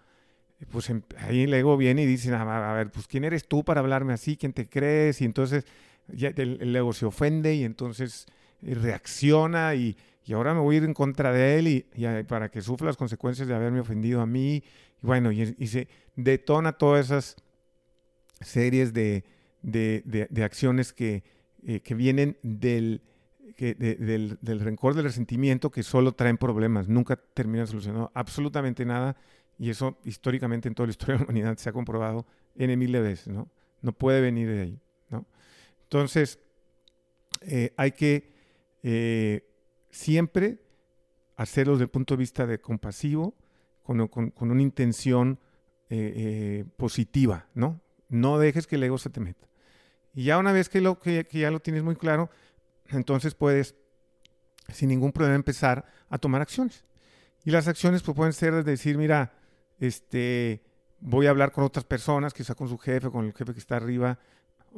pues 0.65 0.89
em, 0.89 1.03
ahí 1.19 1.43
el 1.43 1.55
ego 1.55 1.77
viene 1.77 2.03
y 2.03 2.07
dice, 2.07 2.33
a, 2.35 2.73
ver, 2.73 2.91
pues 2.91 3.07
¿quién 3.07 3.25
eres 3.25 3.47
tú 3.47 3.65
para 3.65 3.81
hablarme 3.81 4.13
así? 4.13 4.37
¿Quién 4.37 4.53
te 4.53 4.69
crees? 4.69 5.21
Y 5.21 5.25
entonces 5.25 5.67
el, 6.09 6.75
ego 6.75 6.93
se 6.93 7.07
ofende 7.07 7.55
y 7.55 7.65
entonces 7.65 8.27
y 8.63 8.75
reacciona 8.75 9.75
y, 9.75 9.97
ahora 10.33 10.55
me 10.55 10.61
voy 10.61 10.77
a 10.77 10.79
ir 10.79 10.85
en 10.85 10.95
contra 10.95 11.33
de 11.33 11.59
él 11.59 11.69
y, 11.69 11.87
para 12.25 12.51
que 12.51 12.63
sufra 12.63 12.87
las 12.87 12.97
consecuencias 12.97 13.47
de 13.47 13.55
haberme 13.55 13.81
ofendido 13.81 14.21
a 14.21 14.27
mí. 14.27 14.63
Y 15.03 15.07
bueno, 15.07 15.31
y, 15.31 15.67
se 15.67 15.89
detona 16.17 16.73
todas 16.73 17.07
esas 17.07 17.37
series 18.41 18.93
de, 18.93 19.25
acciones 20.43 20.93
que, 20.93 21.23
eh, 21.67 21.81
que 21.81 21.95
vienen 21.95 22.39
del, 22.43 23.03
del, 23.59 24.39
del, 24.41 24.61
rencor, 24.61 24.95
del 24.95 25.05
resentimiento, 25.05 25.71
que 25.71 25.83
solo 25.83 26.13
traen 26.13 26.39
problemas, 26.39 26.89
nunca 26.89 27.17
terminan 27.17 27.67
solucionando 27.67 28.11
absolutamente 28.15 28.85
nada. 28.85 29.17
Y 29.59 29.71
eso 29.71 29.99
históricamente 30.05 30.69
en 30.69 30.75
toda 30.75 30.87
la 30.87 30.91
historia 30.91 31.15
de 31.15 31.21
la 31.21 31.25
humanidad 31.25 31.57
se 31.57 31.69
ha 31.69 31.73
comprobado 31.73 32.27
en 32.57 32.79
mil 32.79 32.93
de 32.93 33.01
veces, 33.01 33.29
¿no? 33.29 33.49
No 33.81 33.93
puede 33.93 34.21
venir 34.21 34.49
de 34.49 34.61
ahí, 34.61 34.81
¿no? 35.11 35.27
Entonces, 35.83 36.39
eh, 37.43 37.73
hay 37.77 37.93
que 37.93 38.33
eh, 38.83 39.49
siempre 39.91 40.59
hacerlo 41.37 41.75
desde 41.75 41.85
el 41.85 41.91
punto 41.91 42.15
de 42.15 42.19
vista 42.19 42.47
de 42.47 42.61
compasivo, 42.61 43.35
con, 43.83 44.11
una 44.41 44.63
intención 44.63 45.39
eh, 45.91 46.65
positiva, 46.77 47.47
¿no? 47.55 47.81
No 48.09 48.39
dejes 48.39 48.67
que 48.67 48.77
el 48.77 48.83
ego 48.83 48.99
se 48.99 49.11
te 49.11 49.21
meta. 49.21 49.47
Y 50.13 50.25
ya 50.25 50.39
una 50.39 50.53
vez 50.53 50.69
que, 50.69 50.81
lo, 50.81 50.99
que, 50.99 51.27
ya 51.31 51.51
lo 51.51 51.61
tienes 51.61 51.83
muy 51.83 51.95
claro, 51.95 52.31
entonces 52.89 53.35
puedes, 53.35 53.75
sin 54.73 54.89
ningún 54.89 55.13
problema, 55.13 55.37
empezar 55.37 55.85
a 56.09 56.19
tomar 56.19 56.41
acciones. 56.41 56.85
Y 57.45 57.51
las 57.51 57.69
acciones 57.69 58.03
pues, 58.03 58.17
pueden 58.17 58.33
ser 58.33 58.55
desde 58.55 58.71
decir, 58.71 58.97
mira, 58.97 59.36
este, 59.79 60.63
voy 61.01 61.27
a 61.27 61.31
hablar 61.31 61.53
con 61.53 61.65
otras 61.65 61.85
personas, 61.85 62.35
quizá 62.35 62.55
con 62.55 62.69
su 62.69 62.79
jefe, 62.79 63.11
con 63.11 63.27
el 63.27 63.33
jefe 63.33 63.53
que 63.53 63.59
está 63.59 63.77
arriba, 63.77 64.19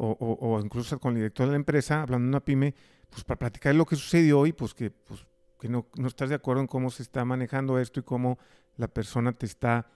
o, 0.00 0.16
o 0.40 0.60
incluso 0.60 0.98
con 1.00 1.14
el 1.14 1.16
director 1.16 1.46
de 1.46 1.52
la 1.52 1.56
empresa, 1.56 2.02
hablando 2.02 2.26
de 2.26 2.28
una 2.28 2.44
pyme, 2.44 2.74
pues 3.10 3.24
para 3.24 3.38
platicar 3.38 3.74
lo 3.74 3.86
que 3.86 3.96
sucedió 3.96 4.46
y 4.46 4.52
pues 4.52 4.74
que, 4.74 4.90
pues, 4.90 5.26
que 5.58 5.68
no, 5.68 5.86
no, 5.96 6.08
estás 6.08 6.28
de 6.28 6.34
acuerdo 6.34 6.60
en 6.60 6.66
cómo 6.66 6.90
se 6.90 7.02
está 7.02 7.24
manejando 7.24 7.78
esto 7.78 8.00
y 8.00 8.02
cómo 8.02 8.38
la 8.76 8.88
persona 8.88 9.32
te 9.32 9.46
está, 9.46 9.90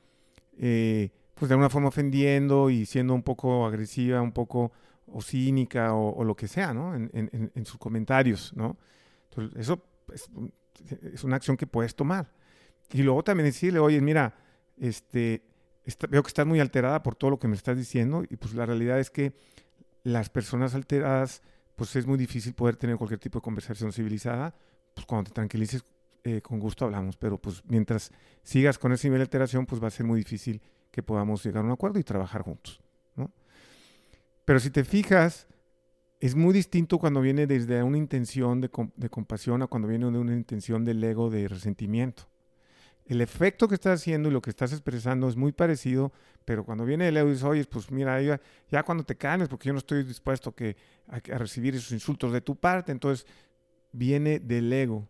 eh, 0.58 1.10
pues 1.34 1.48
de 1.48 1.54
alguna 1.54 1.70
forma 1.70 1.88
ofendiendo 1.88 2.70
y 2.70 2.86
siendo 2.86 3.14
un 3.14 3.22
poco 3.22 3.66
agresiva, 3.66 4.20
un 4.20 4.32
poco 4.32 4.72
o 5.06 5.20
cínica 5.20 5.94
o, 5.94 6.24
lo 6.24 6.34
que 6.34 6.48
sea, 6.48 6.72
¿no? 6.72 6.94
En, 6.94 7.66
sus 7.66 7.76
comentarios, 7.78 8.52
¿no? 8.54 8.78
Entonces, 9.30 9.60
eso 9.60 9.84
es, 10.12 11.24
una 11.24 11.36
acción 11.36 11.56
que 11.56 11.66
puedes 11.66 11.94
tomar. 11.94 12.32
Y 12.92 13.02
luego 13.02 13.22
también 13.22 13.46
decirle, 13.46 13.78
oye, 13.78 14.00
mira, 14.00 14.34
este, 14.76 15.42
veo 16.08 16.22
que 16.22 16.28
estás 16.28 16.46
muy 16.46 16.60
alterada 16.60 17.02
por 17.02 17.14
todo 17.14 17.30
lo 17.30 17.38
que 17.38 17.48
me 17.48 17.56
estás 17.56 17.76
diciendo 17.76 18.24
y 18.28 18.36
pues 18.36 18.54
la 18.54 18.66
realidad 18.66 19.00
es 19.00 19.10
que 19.10 19.32
las 20.04 20.28
personas 20.28 20.74
alteradas, 20.74 21.42
pues 21.76 21.94
es 21.96 22.06
muy 22.06 22.18
difícil 22.18 22.54
poder 22.54 22.76
tener 22.76 22.96
cualquier 22.96 23.20
tipo 23.20 23.38
de 23.38 23.42
conversación 23.42 23.92
civilizada. 23.92 24.54
Pues 24.94 25.06
cuando 25.06 25.28
te 25.28 25.34
tranquilices, 25.34 25.84
eh, 26.24 26.40
con 26.40 26.58
gusto 26.58 26.84
hablamos, 26.84 27.16
pero 27.16 27.38
pues 27.38 27.62
mientras 27.66 28.10
sigas 28.42 28.78
con 28.78 28.92
ese 28.92 29.08
nivel 29.08 29.20
de 29.20 29.24
alteración, 29.24 29.66
pues 29.66 29.82
va 29.82 29.88
a 29.88 29.90
ser 29.90 30.06
muy 30.06 30.18
difícil 30.18 30.60
que 30.90 31.02
podamos 31.02 31.44
llegar 31.44 31.62
a 31.62 31.66
un 31.66 31.72
acuerdo 31.72 31.98
y 31.98 32.04
trabajar 32.04 32.42
juntos. 32.42 32.80
¿no? 33.16 33.30
Pero 34.44 34.60
si 34.60 34.70
te 34.70 34.84
fijas, 34.84 35.46
es 36.20 36.34
muy 36.34 36.52
distinto 36.52 36.98
cuando 36.98 37.20
viene 37.20 37.46
desde 37.46 37.82
una 37.82 37.98
intención 37.98 38.60
de, 38.60 38.70
de 38.96 39.08
compasión 39.08 39.62
a 39.62 39.66
cuando 39.66 39.88
viene 39.88 40.10
de 40.10 40.18
una 40.18 40.34
intención 40.34 40.84
del 40.84 41.02
ego 41.02 41.30
de 41.30 41.48
resentimiento 41.48 42.31
el 43.06 43.20
efecto 43.20 43.68
que 43.68 43.74
estás 43.74 44.00
haciendo 44.00 44.28
y 44.28 44.32
lo 44.32 44.40
que 44.40 44.50
estás 44.50 44.72
expresando 44.72 45.28
es 45.28 45.36
muy 45.36 45.52
parecido, 45.52 46.12
pero 46.44 46.64
cuando 46.64 46.84
viene 46.84 47.08
el 47.08 47.16
ego 47.16 47.28
dices, 47.28 47.44
oye, 47.44 47.64
pues 47.64 47.90
mira, 47.90 48.20
ya, 48.70 48.82
cuando 48.84 49.04
te 49.04 49.16
canes, 49.16 49.48
porque 49.48 49.66
yo 49.66 49.72
no 49.72 49.78
estoy 49.78 50.04
dispuesto 50.04 50.54
que, 50.54 50.76
a, 51.08 51.18
recibir 51.38 51.74
esos 51.74 51.92
insultos 51.92 52.32
de 52.32 52.40
tu 52.40 52.56
parte, 52.56 52.92
entonces 52.92 53.26
viene 53.90 54.38
del 54.38 54.72
ego, 54.72 55.08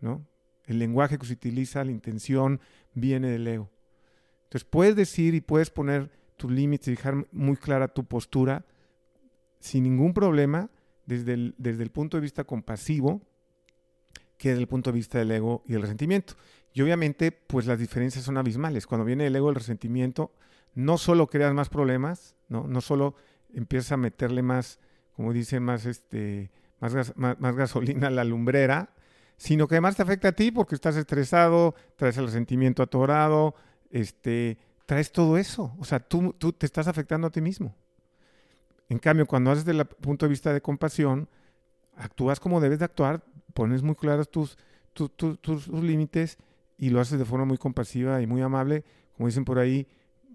¿no? 0.00 0.24
El 0.64 0.78
lenguaje 0.78 1.18
que 1.18 1.26
se 1.26 1.34
utiliza, 1.34 1.84
la 1.84 1.90
intención, 1.90 2.60
viene 2.94 3.28
del 3.28 3.46
ego. 3.46 3.70
Entonces 4.44 4.64
puedes 4.64 4.96
decir 4.96 5.34
y 5.34 5.40
puedes 5.40 5.70
poner 5.70 6.10
tus 6.36 6.50
límites 6.50 6.88
y 6.88 6.92
dejar 6.92 7.26
muy 7.32 7.56
clara 7.56 7.88
tu 7.88 8.04
postura 8.04 8.64
sin 9.58 9.82
ningún 9.82 10.14
problema 10.14 10.70
desde 11.04 11.34
el, 11.34 11.54
desde 11.58 11.82
el 11.82 11.90
punto 11.90 12.16
de 12.16 12.22
vista 12.22 12.44
compasivo 12.44 13.20
que 14.36 14.50
desde 14.50 14.62
el 14.62 14.68
punto 14.68 14.90
de 14.90 14.96
vista 14.96 15.18
del 15.18 15.30
ego 15.30 15.62
y 15.66 15.74
el 15.74 15.82
resentimiento. 15.82 16.34
Y 16.72 16.82
obviamente, 16.82 17.32
pues 17.32 17.66
las 17.66 17.78
diferencias 17.78 18.24
son 18.24 18.36
abismales. 18.36 18.86
Cuando 18.86 19.04
viene 19.04 19.26
el 19.26 19.36
ego, 19.36 19.48
el 19.48 19.54
resentimiento, 19.54 20.32
no 20.74 20.98
solo 20.98 21.28
creas 21.28 21.54
más 21.54 21.68
problemas, 21.68 22.34
no, 22.48 22.66
no 22.66 22.80
solo 22.80 23.14
empiezas 23.52 23.92
a 23.92 23.96
meterle 23.96 24.42
más, 24.42 24.80
como 25.12 25.32
dicen, 25.32 25.62
más, 25.62 25.86
este, 25.86 26.50
más, 26.80 27.14
más, 27.16 27.56
gasolina 27.56 28.08
a 28.08 28.10
la 28.10 28.24
lumbrera, 28.24 28.90
sino 29.36 29.68
que 29.68 29.76
además 29.76 29.96
te 29.96 30.02
afecta 30.02 30.28
a 30.28 30.32
ti 30.32 30.50
porque 30.50 30.74
estás 30.74 30.96
estresado, 30.96 31.74
traes 31.96 32.16
el 32.18 32.26
resentimiento 32.26 32.82
atorado, 32.82 33.54
este, 33.90 34.58
traes 34.86 35.12
todo 35.12 35.38
eso. 35.38 35.74
O 35.78 35.84
sea, 35.84 36.00
tú, 36.00 36.34
tú 36.36 36.52
te 36.52 36.66
estás 36.66 36.88
afectando 36.88 37.28
a 37.28 37.30
ti 37.30 37.40
mismo. 37.40 37.76
En 38.88 38.98
cambio, 38.98 39.26
cuando 39.26 39.50
haces 39.50 39.64
desde 39.64 39.80
el 39.80 39.86
punto 39.86 40.26
de 40.26 40.30
vista 40.30 40.52
de 40.52 40.60
compasión, 40.60 41.28
actúas 41.96 42.40
como 42.40 42.60
debes 42.60 42.80
de 42.80 42.84
actuar, 42.84 43.24
pones 43.54 43.82
muy 43.82 43.94
claros 43.94 44.30
tus, 44.30 44.58
tus 44.92 45.68
límites 45.68 46.36
y 46.76 46.90
lo 46.90 47.00
haces 47.00 47.18
de 47.18 47.24
forma 47.24 47.44
muy 47.44 47.56
compasiva 47.56 48.20
y 48.20 48.26
muy 48.26 48.42
amable, 48.42 48.84
como 49.16 49.28
dicen 49.28 49.44
por 49.44 49.58
ahí, 49.58 49.86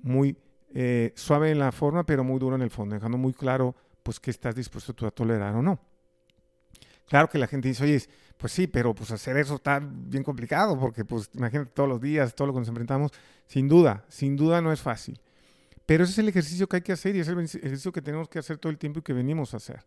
muy 0.02 0.38
eh, 0.74 1.14
suave 1.16 1.52
en 1.52 1.60
la 1.60 1.72
forma, 1.72 2.06
pero 2.06 2.24
muy 2.24 2.40
duro 2.40 2.56
en 2.56 2.62
el 2.62 2.70
fondo, 2.70 2.96
dejando 2.96 3.18
muy 3.18 3.34
claro 3.34 3.76
pues 4.04 4.20
qué 4.20 4.32
estás 4.32 4.56
dispuesto 4.56 4.94
tú 4.94 5.06
a 5.06 5.12
tolerar 5.12 5.56
o 5.56 5.62
no. 5.62 5.80
Claro 7.08 7.28
que 7.28 7.38
la 7.38 7.48
gente 7.48 7.68
dice, 7.68 7.84
oye, 7.84 8.02
pues 8.38 8.54
sí, 8.54 8.68
pero 8.68 8.94
pues 8.94 9.12
hacer 9.12 9.36
eso 9.38 9.56
está 9.56 9.82
bien 9.82 10.24
complicado, 10.24 10.80
porque 10.80 11.04
pues 11.04 11.30
imagínate 11.34 11.72
todos 11.72 11.90
los 11.90 12.00
días, 12.00 12.34
todo 12.36 12.48
lo 12.48 12.54
que 12.54 12.60
nos 12.60 12.70
enfrentamos, 12.70 13.12
sin 13.48 13.68
duda, 13.68 14.06
sin 14.08 14.36
duda 14.36 14.62
no 14.62 14.72
es 14.72 14.80
fácil. 14.80 15.20
Pero 15.86 16.04
ese 16.04 16.14
es 16.14 16.20
el 16.20 16.30
ejercicio 16.30 16.68
que 16.68 16.78
hay 16.78 16.82
que 16.84 16.92
hacer 16.92 17.16
y 17.16 17.20
es 17.20 17.28
el 17.28 17.40
ejercicio 17.40 17.92
que 17.92 18.02
tenemos 18.02 18.30
que 18.30 18.38
hacer 18.38 18.60
todo 18.60 18.72
el 18.72 18.78
tiempo 18.78 19.00
y 19.00 19.02
que 19.02 19.14
venimos 19.14 19.56
a 19.56 19.58
hacer. 19.58 19.84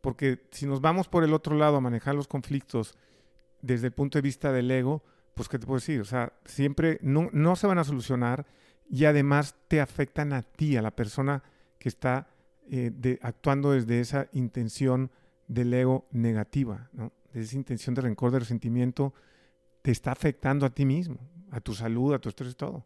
Porque 0.00 0.46
si 0.50 0.66
nos 0.66 0.80
vamos 0.80 1.08
por 1.08 1.24
el 1.24 1.34
otro 1.34 1.56
lado 1.56 1.76
a 1.76 1.80
manejar 1.80 2.14
los 2.14 2.28
conflictos 2.28 2.96
desde 3.60 3.88
el 3.88 3.92
punto 3.92 4.18
de 4.18 4.22
vista 4.22 4.52
del 4.52 4.70
ego, 4.70 5.02
pues, 5.34 5.48
¿qué 5.48 5.58
te 5.58 5.66
puedo 5.66 5.78
decir? 5.80 6.00
O 6.00 6.04
sea, 6.04 6.32
siempre 6.44 6.98
no, 7.02 7.28
no 7.32 7.56
se 7.56 7.66
van 7.66 7.78
a 7.78 7.84
solucionar 7.84 8.46
y 8.90 9.04
además 9.04 9.54
te 9.68 9.80
afectan 9.80 10.32
a 10.32 10.42
ti, 10.42 10.76
a 10.76 10.82
la 10.82 10.90
persona 10.90 11.42
que 11.78 11.88
está 11.88 12.28
eh, 12.70 13.18
actuando 13.22 13.72
desde 13.72 14.00
esa 14.00 14.28
intención 14.32 15.10
del 15.48 15.72
ego 15.72 16.06
negativa, 16.12 16.88
¿no? 16.92 17.12
Desde 17.32 17.46
esa 17.46 17.56
intención 17.56 17.94
de 17.94 18.02
rencor, 18.02 18.32
de 18.32 18.40
resentimiento, 18.40 19.14
te 19.82 19.90
está 19.90 20.12
afectando 20.12 20.66
a 20.66 20.70
ti 20.70 20.84
mismo, 20.84 21.18
a 21.50 21.60
tu 21.60 21.74
salud, 21.74 22.12
a 22.12 22.18
tu 22.18 22.28
estrés 22.28 22.56
todo. 22.56 22.84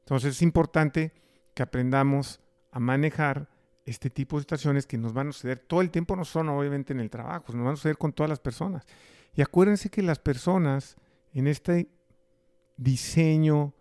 Entonces 0.00 0.36
es 0.36 0.42
importante 0.42 1.12
que 1.54 1.62
aprendamos 1.62 2.40
a 2.70 2.80
manejar 2.80 3.48
este 3.84 4.10
tipo 4.10 4.36
de 4.36 4.42
situaciones 4.42 4.86
que 4.86 4.98
nos 4.98 5.12
van 5.12 5.28
a 5.28 5.32
suceder 5.32 5.58
todo 5.58 5.80
el 5.80 5.90
tiempo, 5.90 6.14
no 6.16 6.24
son 6.24 6.48
obviamente 6.48 6.92
en 6.92 7.00
el 7.00 7.10
trabajo, 7.10 7.52
nos 7.52 7.64
van 7.64 7.74
a 7.74 7.76
suceder 7.76 7.98
con 7.98 8.12
todas 8.12 8.30
las 8.30 8.40
personas. 8.40 8.86
Y 9.34 9.42
acuérdense 9.42 9.90
que 9.90 10.02
las 10.02 10.18
personas 10.18 10.96
en 11.32 11.46
este 11.46 11.88
diseño 12.76 13.74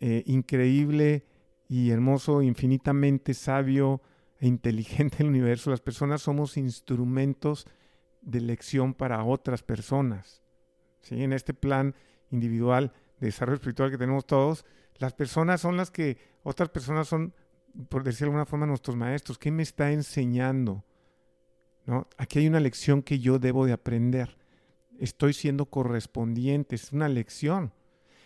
eh, 0.00 0.22
increíble 0.26 1.26
y 1.68 1.90
hermoso, 1.90 2.42
infinitamente 2.42 3.34
sabio 3.34 4.02
e 4.38 4.46
inteligente 4.48 5.18
del 5.18 5.28
universo, 5.28 5.70
las 5.70 5.80
personas 5.80 6.22
somos 6.22 6.56
instrumentos 6.56 7.66
de 8.20 8.40
lección 8.40 8.94
para 8.94 9.24
otras 9.24 9.62
personas. 9.62 10.42
¿sí? 11.00 11.22
En 11.22 11.32
este 11.32 11.54
plan 11.54 11.94
individual 12.30 12.92
de 13.20 13.26
desarrollo 13.26 13.56
espiritual 13.56 13.90
que 13.90 13.98
tenemos 13.98 14.26
todos, 14.26 14.64
las 14.96 15.12
personas 15.12 15.60
son 15.60 15.76
las 15.76 15.90
que, 15.90 16.18
otras 16.42 16.68
personas 16.68 17.08
son, 17.08 17.34
por 17.88 18.04
decir 18.04 18.20
de 18.20 18.24
alguna 18.26 18.46
forma, 18.46 18.66
nuestros 18.66 18.96
maestros. 18.96 19.38
¿Qué 19.38 19.50
me 19.50 19.62
está 19.62 19.92
enseñando? 19.92 20.84
¿No? 21.86 22.08
Aquí 22.16 22.38
hay 22.38 22.46
una 22.46 22.60
lección 22.60 23.02
que 23.02 23.18
yo 23.18 23.38
debo 23.38 23.66
de 23.66 23.72
aprender 23.72 24.36
estoy 25.02 25.32
siendo 25.32 25.66
correspondiente, 25.66 26.76
es 26.76 26.92
una 26.92 27.08
lección. 27.08 27.72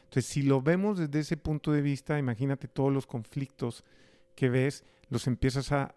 Entonces, 0.05 0.27
si 0.27 0.43
lo 0.43 0.61
vemos 0.61 0.99
desde 0.99 1.21
ese 1.21 1.37
punto 1.39 1.73
de 1.73 1.81
vista, 1.81 2.19
imagínate 2.19 2.69
todos 2.69 2.93
los 2.93 3.07
conflictos 3.07 3.83
que 4.35 4.51
ves, 4.51 4.85
los 5.09 5.27
empiezas 5.27 5.73
a, 5.73 5.95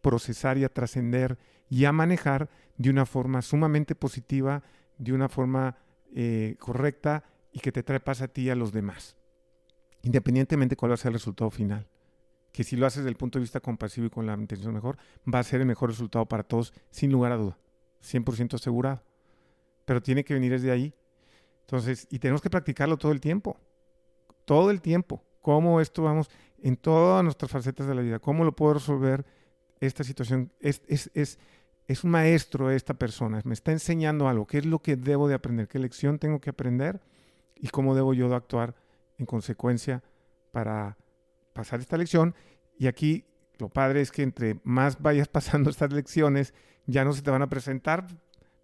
procesar 0.00 0.56
y 0.56 0.64
a 0.64 0.68
trascender 0.68 1.38
y 1.68 1.84
a 1.84 1.92
manejar 1.92 2.48
de 2.76 2.90
una 2.90 3.04
forma 3.04 3.42
sumamente 3.42 3.94
positiva, 3.94 4.62
de 4.98 5.12
una 5.12 5.28
forma 5.28 5.76
eh, 6.14 6.56
correcta 6.58 7.24
y 7.52 7.60
que 7.60 7.72
te 7.72 7.82
trae 7.82 8.00
paz 8.00 8.22
a 8.22 8.28
ti 8.28 8.42
y 8.42 8.50
a 8.50 8.54
los 8.54 8.72
demás, 8.72 9.16
independientemente 10.02 10.76
cuál 10.76 10.92
va 10.92 10.94
a 10.94 10.98
ser 10.98 11.08
el 11.08 11.14
resultado 11.14 11.50
final. 11.50 11.86
Que 12.56 12.64
si 12.64 12.74
lo 12.74 12.86
haces 12.86 13.00
desde 13.00 13.10
el 13.10 13.16
punto 13.16 13.38
de 13.38 13.42
vista 13.42 13.60
compasivo 13.60 14.06
y 14.06 14.10
con 14.10 14.24
la 14.24 14.32
intención 14.32 14.72
mejor, 14.72 14.96
va 15.32 15.40
a 15.40 15.44
ser 15.44 15.60
el 15.60 15.66
mejor 15.66 15.90
resultado 15.90 16.24
para 16.24 16.42
todos, 16.42 16.72
sin 16.90 17.12
lugar 17.12 17.32
a 17.32 17.36
duda, 17.36 17.58
100% 18.02 18.54
asegurado 18.54 19.02
pero 19.86 20.02
tiene 20.02 20.24
que 20.24 20.34
venir 20.34 20.52
desde 20.52 20.70
ahí. 20.70 20.92
Entonces, 21.62 22.06
y 22.10 22.18
tenemos 22.18 22.42
que 22.42 22.50
practicarlo 22.50 22.98
todo 22.98 23.12
el 23.12 23.20
tiempo, 23.20 23.56
todo 24.44 24.70
el 24.70 24.82
tiempo. 24.82 25.24
¿Cómo 25.40 25.80
esto 25.80 26.02
vamos 26.02 26.28
en 26.60 26.76
todas 26.76 27.24
nuestras 27.24 27.50
facetas 27.50 27.86
de 27.86 27.94
la 27.94 28.02
vida? 28.02 28.18
¿Cómo 28.18 28.44
lo 28.44 28.54
puedo 28.54 28.74
resolver 28.74 29.24
esta 29.80 30.04
situación? 30.04 30.52
Es, 30.60 30.82
es, 30.88 31.10
es, 31.14 31.38
es 31.86 32.04
un 32.04 32.10
maestro 32.10 32.70
esta 32.70 32.94
persona, 32.94 33.40
me 33.44 33.54
está 33.54 33.72
enseñando 33.72 34.28
algo. 34.28 34.46
¿Qué 34.46 34.58
es 34.58 34.66
lo 34.66 34.80
que 34.80 34.96
debo 34.96 35.28
de 35.28 35.34
aprender? 35.34 35.68
¿Qué 35.68 35.78
lección 35.78 36.18
tengo 36.18 36.40
que 36.40 36.50
aprender? 36.50 37.00
¿Y 37.54 37.68
cómo 37.68 37.94
debo 37.94 38.12
yo 38.12 38.28
de 38.28 38.34
actuar 38.34 38.74
en 39.18 39.26
consecuencia 39.26 40.02
para 40.50 40.98
pasar 41.56 41.80
esta 41.80 41.96
lección? 41.96 42.34
Y 42.78 42.86
aquí 42.86 43.24
lo 43.58 43.68
padre 43.68 44.00
es 44.02 44.12
que 44.12 44.22
entre 44.22 44.60
más 44.62 45.02
vayas 45.02 45.28
pasando 45.36 45.70
estas 45.70 45.92
lecciones, 45.92 46.54
ya 46.86 47.04
no 47.04 47.12
se 47.12 47.22
te 47.22 47.30
van 47.30 47.42
a 47.42 47.48
presentar 47.48 48.06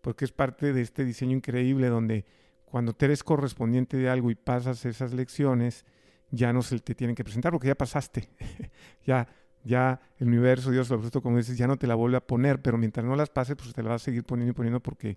porque 0.01 0.25
es 0.25 0.33
parte 0.33 0.73
de 0.73 0.83
este 0.83 1.05
diseño 1.05 1.37
increíble 1.37 1.89
donde 1.89 2.25
cuando 2.65 2.93
te 2.93 3.07
eres 3.07 3.23
correspondiente 3.23 3.97
de 3.97 4.09
algo 4.09 4.31
y 4.31 4.35
pasas 4.35 4.85
esas 4.85 5.13
lecciones, 5.13 5.85
ya 6.31 6.53
no 6.53 6.63
se 6.63 6.79
te 6.79 6.95
tienen 6.95 7.15
que 7.15 7.25
presentar 7.25 7.53
porque 7.53 7.69
ya 7.69 7.75
pasaste. 7.75 8.29
ya, 9.07 9.29
ya 9.65 10.01
el 10.19 10.29
universo, 10.29 10.71
Dios, 10.71 10.89
lo 10.91 10.99
justo 10.99 11.21
como 11.21 11.37
dices, 11.37 11.57
ya 11.59 11.67
no 11.67 11.77
te 11.77 11.87
la 11.87 11.95
vuelve 11.95 12.17
a 12.17 12.27
poner, 12.27 12.63
pero 12.63 12.79
mientras 12.79 13.05
no 13.05 13.17
las 13.17 13.31
pases, 13.31 13.57
pues 13.57 13.73
te 13.75 13.83
la 13.83 13.91
va 13.91 13.95
a 13.97 13.99
seguir 13.99 14.25
poniendo 14.25 14.53
y 14.53 14.55
poniendo 14.55 14.81
porque 14.81 15.17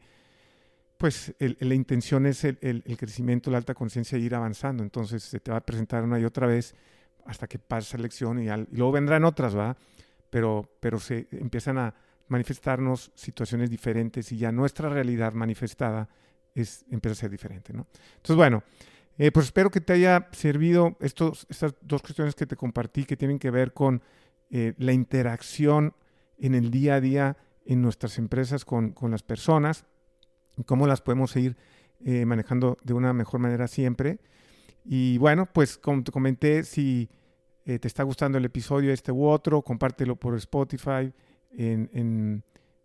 pues 0.97 1.35
la 1.39 1.73
intención 1.73 2.25
es 2.25 2.43
el, 2.43 2.83
crecimiento, 2.97 3.51
la 3.51 3.57
alta 3.57 3.73
conciencia 3.73 4.17
y 4.17 4.23
ir 4.23 4.35
avanzando. 4.35 4.83
Entonces 4.83 5.23
se 5.23 5.39
te 5.39 5.51
va 5.51 5.57
a 5.57 5.61
presentar 5.61 6.03
una 6.03 6.19
y 6.19 6.25
otra 6.25 6.47
vez 6.47 6.75
hasta 7.25 7.47
que 7.47 7.59
pases 7.59 7.89
esa 7.89 7.97
lección 7.97 8.39
y, 8.39 8.47
luego 8.71 8.91
vendrán 8.91 9.25
otras, 9.25 9.57
¿va? 9.57 9.75
Pero, 10.29 10.69
pero 10.79 10.99
se 10.99 11.27
empiezan 11.31 11.77
a, 11.77 11.93
manifestarnos 12.27 13.11
situaciones 13.15 13.69
diferentes 13.69 14.31
y 14.31 14.37
ya 14.37 14.51
nuestra 14.51 14.89
realidad 14.89 15.33
manifestada 15.33 16.09
es, 16.53 16.85
empieza 16.89 17.13
a 17.13 17.21
ser 17.21 17.31
diferente. 17.31 17.73
¿no? 17.73 17.87
Entonces, 18.15 18.35
bueno, 18.35 18.63
eh, 19.17 19.31
pues 19.31 19.47
espero 19.47 19.69
que 19.69 19.81
te 19.81 19.93
haya 19.93 20.27
servido 20.31 20.97
estos, 20.99 21.45
estas 21.49 21.75
dos 21.81 22.01
cuestiones 22.01 22.35
que 22.35 22.45
te 22.45 22.55
compartí 22.55 23.05
que 23.05 23.17
tienen 23.17 23.39
que 23.39 23.51
ver 23.51 23.73
con 23.73 24.01
eh, 24.49 24.73
la 24.77 24.93
interacción 24.93 25.93
en 26.37 26.55
el 26.55 26.71
día 26.71 26.95
a 26.95 27.01
día 27.01 27.37
en 27.65 27.81
nuestras 27.81 28.17
empresas 28.17 28.65
con, 28.65 28.91
con 28.91 29.11
las 29.11 29.23
personas 29.23 29.85
y 30.57 30.63
cómo 30.63 30.87
las 30.87 31.01
podemos 31.01 31.35
ir 31.35 31.57
eh, 32.03 32.25
manejando 32.25 32.77
de 32.83 32.93
una 32.93 33.13
mejor 33.13 33.39
manera 33.39 33.67
siempre. 33.67 34.19
Y 34.85 35.17
bueno, 35.17 35.47
pues 35.51 35.77
como 35.77 36.03
te 36.03 36.11
comenté, 36.11 36.63
si 36.63 37.09
te 37.63 37.87
está 37.87 38.03
gustando 38.03 38.37
el 38.37 38.45
episodio 38.45 38.93
este 38.93 39.11
u 39.11 39.25
otro, 39.25 39.63
compártelo 39.63 40.15
por 40.15 40.35
Spotify, 40.35 41.11
en, 41.57 42.43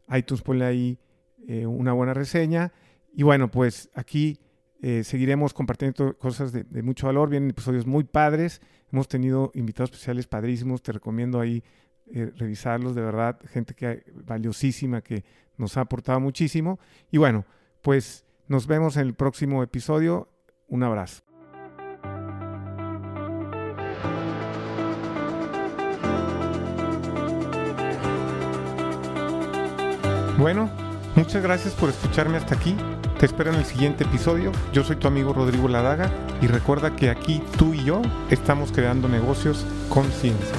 iTunes, 0.09 0.43
ponle 0.43 0.65
ahí 0.65 0.99
eh, 1.47 1.67
una 1.67 1.93
buena 1.93 2.15
reseña. 2.15 2.73
Y 3.13 3.23
bueno, 3.23 3.51
pues 3.51 3.91
aquí 3.95 4.39
eh, 4.83 5.05
seguiremos 5.05 5.55
compartiendo 5.55 6.17
cosas 6.19 6.53
de, 6.53 6.83
mucho 6.83 7.07
valor. 7.07 7.31
Vienen 7.31 7.51
episodios 7.51 7.87
muy 7.87 8.05
padres. 8.05 8.61
Hemos 8.93 9.09
tenido 9.09 9.51
invitados 9.55 9.91
especiales 9.91 10.27
padrísimos. 10.27 10.83
Te 10.83 10.93
recomiendo 10.93 11.41
ahí 11.41 11.63
eh, 12.13 12.33
revisarlos, 12.37 12.95
de 12.95 13.03
verdad. 13.03 13.39
Gente 13.47 13.75
que 13.75 14.05
valiosísima 14.25 15.01
que 15.01 15.25
nos 15.57 15.77
ha 15.77 15.83
aportado 15.83 16.21
muchísimo. 16.21 16.81
Y 17.11 17.19
bueno, 17.19 17.45
pues 17.83 18.25
nos 18.49 18.67
vemos 18.67 18.97
en 18.97 19.07
el 19.07 19.15
próximo 19.15 19.63
episodio. 19.63 20.29
Un 20.67 20.83
abrazo. 20.83 21.30
Bueno, 30.41 30.71
muchas 31.17 31.43
gracias 31.43 31.75
por 31.75 31.91
escucharme 31.91 32.39
hasta 32.39 32.55
aquí. 32.55 32.75
Te 33.19 33.27
espero 33.27 33.53
en 33.53 33.59
el 33.59 33.67
siguiente 33.67 34.05
episodio. 34.05 34.53
Yo 34.73 34.83
soy 34.83 34.97
tu 34.97 35.07
amigo 35.07 35.35
Rodrigo 35.35 35.69
Ladaga 35.69 36.11
y 36.41 36.47
recuerda 36.47 36.97
que 36.97 37.11
aquí 37.11 37.43
tú 37.59 37.75
y 37.75 37.85
yo 37.85 38.01
estamos 38.31 38.73
creando 38.73 39.07
negocios 39.07 39.67
con 39.91 40.11
ciencia. 40.11 40.57